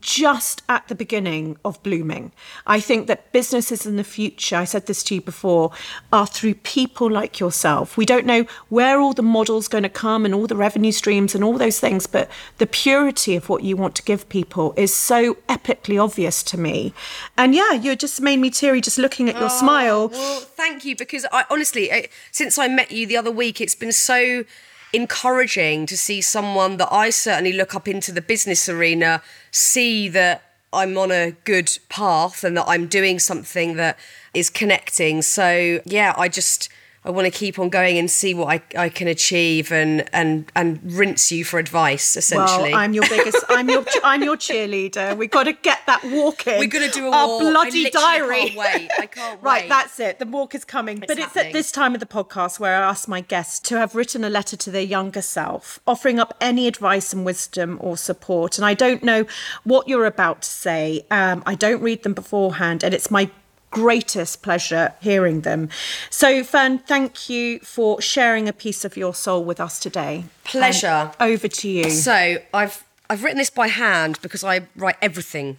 [0.01, 2.33] just at the beginning of blooming.
[2.67, 5.73] I think that businesses in the future, I said this to you before,
[6.13, 7.97] are through people like yourself.
[7.97, 11.35] We don't know where all the models going to come and all the revenue streams
[11.35, 14.95] and all those things, but the purity of what you want to give people is
[14.95, 16.95] so epically obvious to me.
[17.37, 20.09] And yeah, you just made me teary just looking at your oh, smile.
[20.09, 23.75] Well, thank you because I honestly, I, since I met you the other week, it's
[23.75, 24.45] been so
[24.93, 30.43] encouraging to see someone that I certainly look up into the business arena see that
[30.73, 33.99] I'm on a good path and that I'm doing something that
[34.33, 35.23] is connecting.
[35.23, 36.69] So yeah, I just
[37.05, 40.51] I want to keep on going and see what I, I can achieve and and
[40.55, 42.71] and rinse you for advice essentially.
[42.71, 43.45] Well, I'm your biggest.
[43.49, 43.85] I'm your.
[44.05, 45.17] I'm your cheerleader.
[45.17, 46.61] We've got to get that walk in.
[46.61, 47.41] We're gonna do a Our walk.
[47.41, 48.51] Bloody diary.
[48.51, 48.91] can't wait.
[49.01, 49.69] I can't right, wait.
[49.69, 50.21] that's it.
[50.21, 51.01] The walk is coming.
[51.01, 53.97] but it's at this time of the podcast where I ask my guests to have
[53.97, 58.59] written a letter to their younger self, offering up any advice and wisdom or support.
[58.59, 59.27] And I don't know
[59.65, 61.05] what you're about to say.
[61.11, 63.29] Um, I don't read them beforehand, and it's my
[63.73, 65.69] greatest pleasure hearing them.
[66.11, 70.25] So, Fearne, thank you for sharing a piece of your soul with us today.
[70.45, 71.11] Pleasure.
[71.19, 71.91] And over to you.
[71.91, 75.59] So I've I've written this by hand because I write everything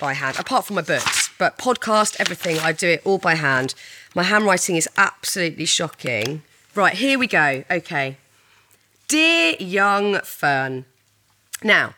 [0.00, 1.30] by hand, apart from my books.
[1.38, 3.74] But podcast, everything, I do it all by hand.
[4.14, 6.42] My handwriting is absolutely shocking.
[6.74, 7.64] Right, here we go.
[7.70, 8.16] Okay.
[9.06, 10.84] Dear young Fearne.
[11.62, 11.94] Now,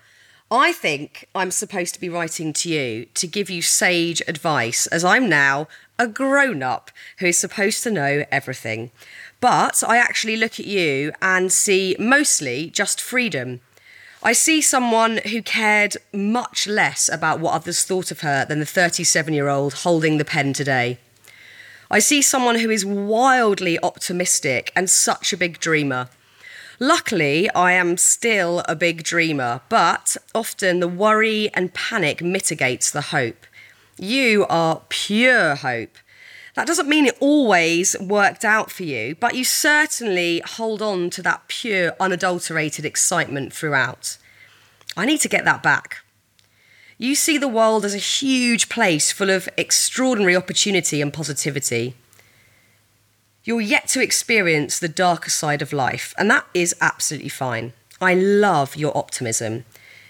[0.51, 5.05] I think I'm supposed to be writing to you to give you sage advice, as
[5.05, 5.66] I'm now
[5.99, 8.92] a grown up who is supposed to know everything.
[9.40, 13.61] But I actually look at you and see mostly just freedom.
[14.22, 18.66] I see someone who cared much less about what others thought of her than the
[18.66, 20.99] 37 year old holding the pen today.
[21.90, 26.09] I see someone who is wildly optimistic and such a big dreamer.
[26.79, 33.01] Luckily, I am still a big dreamer, but often the worry and panic mitigates the
[33.01, 33.47] hope.
[33.99, 35.97] You are pure hope.
[36.55, 41.22] That doesn't mean it always worked out for you, but you certainly hold on to
[41.22, 44.18] that pure, unadulterated excitement throughout.
[44.97, 45.99] I need to get that back.
[46.99, 51.95] You see the world as a huge place full of extraordinary opportunity and positivity.
[53.47, 57.74] You're yet to experience the darker side of life, and that is absolutely fine.
[58.01, 59.64] I love your optimism.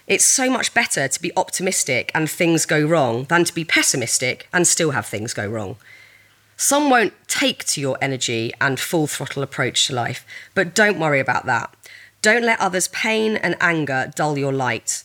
[0.07, 4.49] It's so much better to be optimistic and things go wrong than to be pessimistic
[4.55, 5.76] and still have things go wrong.
[6.57, 10.24] Some won't take to your energy and full throttle approach to life,
[10.55, 11.76] but don't worry about that.
[12.22, 15.05] Don't let others' pain and anger dull your light.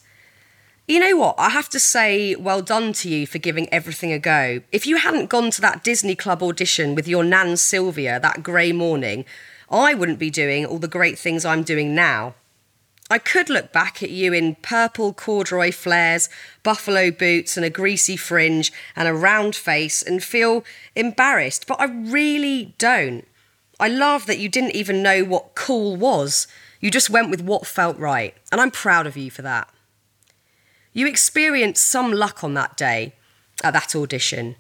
[0.91, 1.35] You know what?
[1.37, 4.59] I have to say, well done to you for giving everything a go.
[4.73, 8.73] If you hadn't gone to that Disney Club audition with your Nan Sylvia that grey
[8.73, 9.23] morning,
[9.69, 12.35] I wouldn't be doing all the great things I'm doing now.
[13.09, 16.27] I could look back at you in purple corduroy flares,
[16.61, 21.85] buffalo boots, and a greasy fringe, and a round face, and feel embarrassed, but I
[21.85, 23.25] really don't.
[23.79, 26.47] I love that you didn't even know what cool was.
[26.81, 29.69] You just went with what felt right, and I'm proud of you for that.
[30.93, 33.13] You experienced some luck on that day,
[33.63, 34.55] at that audition,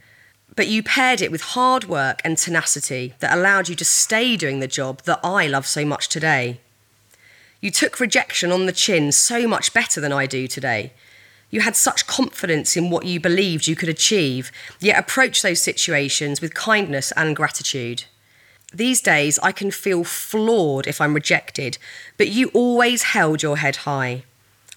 [0.55, 4.59] but you paired it with hard work and tenacity that allowed you to stay doing
[4.59, 6.59] the job that I love so much today.
[7.59, 10.93] You took rejection on the chin so much better than I do today.
[11.49, 16.41] You had such confidence in what you believed you could achieve, yet approached those situations
[16.41, 18.05] with kindness and gratitude.
[18.73, 21.77] These days, I can feel flawed if I'm rejected,
[22.17, 24.23] but you always held your head high.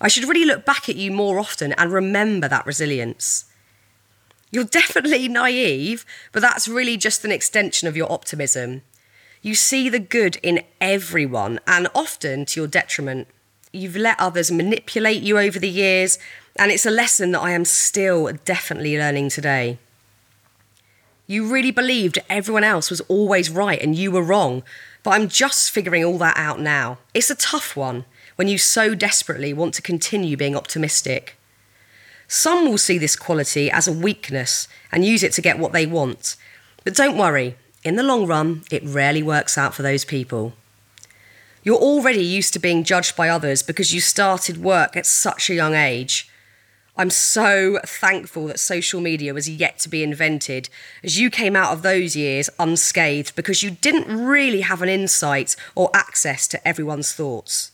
[0.05, 3.47] I should really look back at you more often and remember that resilience.
[4.51, 8.83] You're definitely naive, but that's really just an extension of your optimism.
[9.41, 13.29] You see the good in everyone and often to your detriment.
[13.73, 16.19] You've let others manipulate you over the years,
[16.57, 19.79] and it's a lesson that I am still definitely learning today.
[21.27, 24.65] You really believed everyone else was always right and you were wrong,
[25.03, 26.99] but I'm just figuring all that out now.
[27.15, 28.05] It's a tough one
[28.37, 31.37] when you so desperately want to continue being optimistic.
[32.27, 35.87] Some will see this quality as a weakness and use it to get what they
[35.87, 36.37] want.
[36.85, 40.55] But don't worry, in the long run, it rarely works out for those people.
[41.63, 45.55] You're already used to being judged by others because you started work at such a
[45.55, 46.29] young age.
[46.97, 50.69] I'm so thankful that social media was yet to be invented,
[51.03, 55.57] as you came out of those years unscathed because you didn't really have an insight
[55.75, 57.73] or access to everyone's thoughts.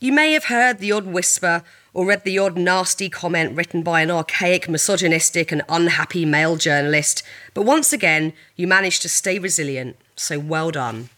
[0.00, 4.00] You may have heard the odd whisper or read the odd nasty comment written by
[4.00, 9.96] an archaic, misogynistic, and unhappy male journalist, but once again, you managed to stay resilient,
[10.14, 11.10] so well done.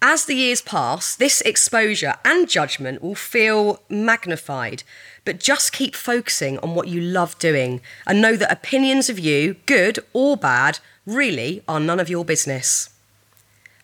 [0.00, 4.82] As the years pass, this exposure and judgment will feel magnified,
[5.26, 9.56] but just keep focusing on what you love doing and know that opinions of you,
[9.66, 12.95] good or bad, really are none of your business.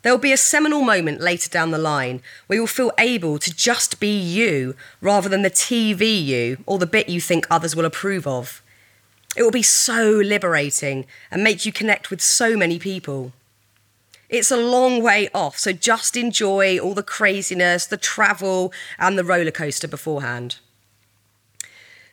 [0.03, 3.55] There will be a seminal moment later down the line where you'll feel able to
[3.55, 7.85] just be you rather than the TV you or the bit you think others will
[7.85, 8.63] approve of.
[9.37, 13.33] It will be so liberating and make you connect with so many people.
[14.29, 19.25] It's a long way off, so just enjoy all the craziness, the travel, and the
[19.25, 20.57] roller coaster beforehand.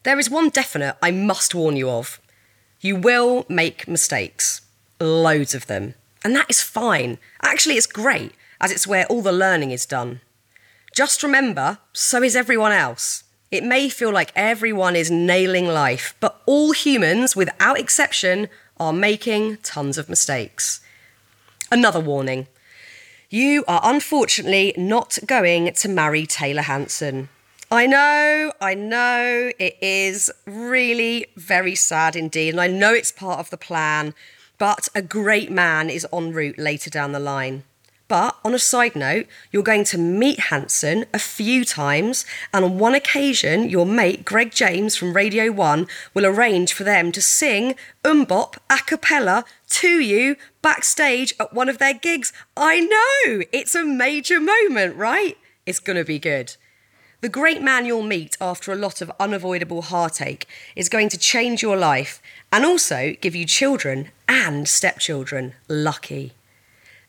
[0.03, 2.21] There is one definite I must warn you of.
[2.81, 4.61] You will make mistakes,
[4.99, 5.95] loads of them.
[6.23, 7.17] And that is fine.
[7.41, 10.21] Actually, it's great, as it's where all the learning is done.
[10.95, 13.23] Just remember, so is everyone else.
[13.51, 18.47] It may feel like everyone is nailing life, but all humans, without exception,
[18.77, 20.81] are making tons of mistakes.
[21.71, 22.47] Another warning
[23.31, 27.29] you are unfortunately not going to marry Taylor Hanson.
[27.69, 33.39] I know, I know, it is really very sad indeed, and I know it's part
[33.39, 34.15] of the plan,
[34.59, 37.63] but a great man is en route later down the line.
[38.09, 42.79] But on a side note, you're going to meet Hanson a few times, and on
[42.79, 47.75] one occasion, your mate Greg James from Radio 1 will arrange for them to sing
[48.03, 52.33] MMMBop a cappella to you backstage at one of their gigs.
[52.57, 53.43] I know!
[53.51, 55.37] It's a major moment, right?
[55.67, 56.55] It's gonna be good.
[57.21, 61.61] The great man you'll meet after a lot of unavoidable heartache is going to change
[61.61, 65.53] your life and also give you children and stepchildren.
[65.67, 66.31] Lucky.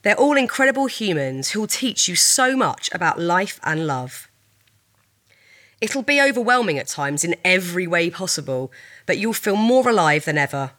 [0.03, 4.29] They're all incredible humans who'll teach you so much about life and love.
[5.81, 8.73] It'll be overwhelming at times in every way possible,
[9.07, 10.73] but you'll feel more alive than ever.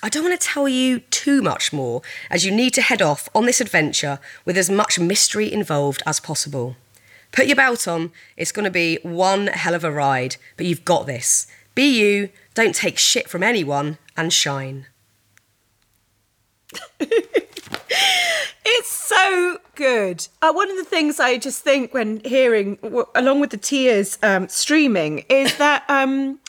[0.00, 3.28] I don't want to tell you too much more, as you need to head off
[3.34, 6.76] on this adventure with as much mystery involved as possible.
[7.34, 10.84] Put your belt on, it's going to be one hell of a ride, but you've
[10.84, 11.46] got this.
[11.74, 14.86] Be you, don't take shit from anyone, and shine.
[18.66, 20.26] It's so good.
[20.40, 24.18] Uh, one of the things I just think when hearing, w- along with the tears
[24.22, 26.40] um, streaming, is that um,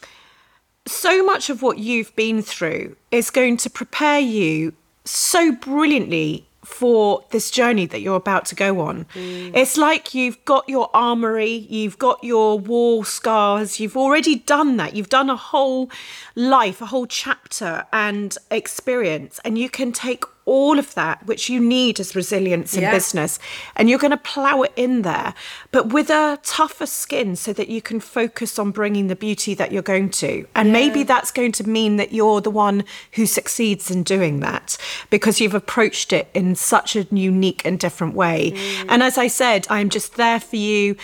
[0.88, 7.24] so much of what you've been through is going to prepare you so brilliantly for
[7.32, 9.06] this journey that you're about to go on.
[9.14, 9.56] Mm.
[9.56, 14.96] It's like you've got your armory, you've got your war scars, you've already done that.
[14.96, 15.90] You've done a whole
[16.36, 21.60] life, a whole chapter and experience, and you can take all of that which you
[21.60, 22.92] need as resilience in Yeah.
[22.92, 23.40] business.
[23.76, 25.34] And you're going to plow it in there
[25.72, 29.72] but with a tougher skin so that you can focus on bringing the beauty that
[29.72, 30.46] you're going to.
[30.56, 34.78] And maybe that's going to mean that you're the one who succeeds in doing that
[35.10, 38.52] because you've approached it in such a unique and different way.
[38.52, 38.86] Mm.
[38.90, 40.96] And as i said i'm just there for you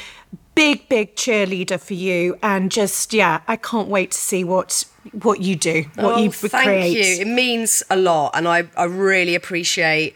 [0.55, 4.83] big big cheerleader for you and just yeah i can't wait to see what
[5.21, 7.01] what you do what Oh, you thank you.
[7.01, 10.15] It means a lot, and I, I really appreciate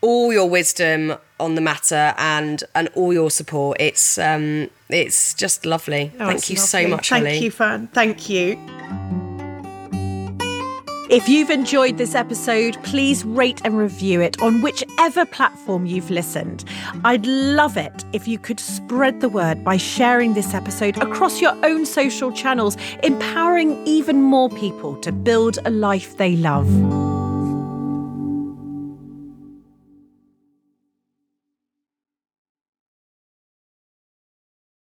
[0.00, 3.78] all your wisdom on the matter and and all your support.
[3.80, 6.12] It's um it's just lovely.
[6.20, 7.88] Oh, thank you so much, Thank you, Fran.
[7.88, 9.23] Thank you.
[11.10, 16.64] If you've enjoyed this episode, please rate and review it on whichever platform you've listened.
[17.04, 21.54] I'd love it if you could spread the word by sharing this episode across your
[21.62, 27.23] own social channels, empowering even more people to build a life they love.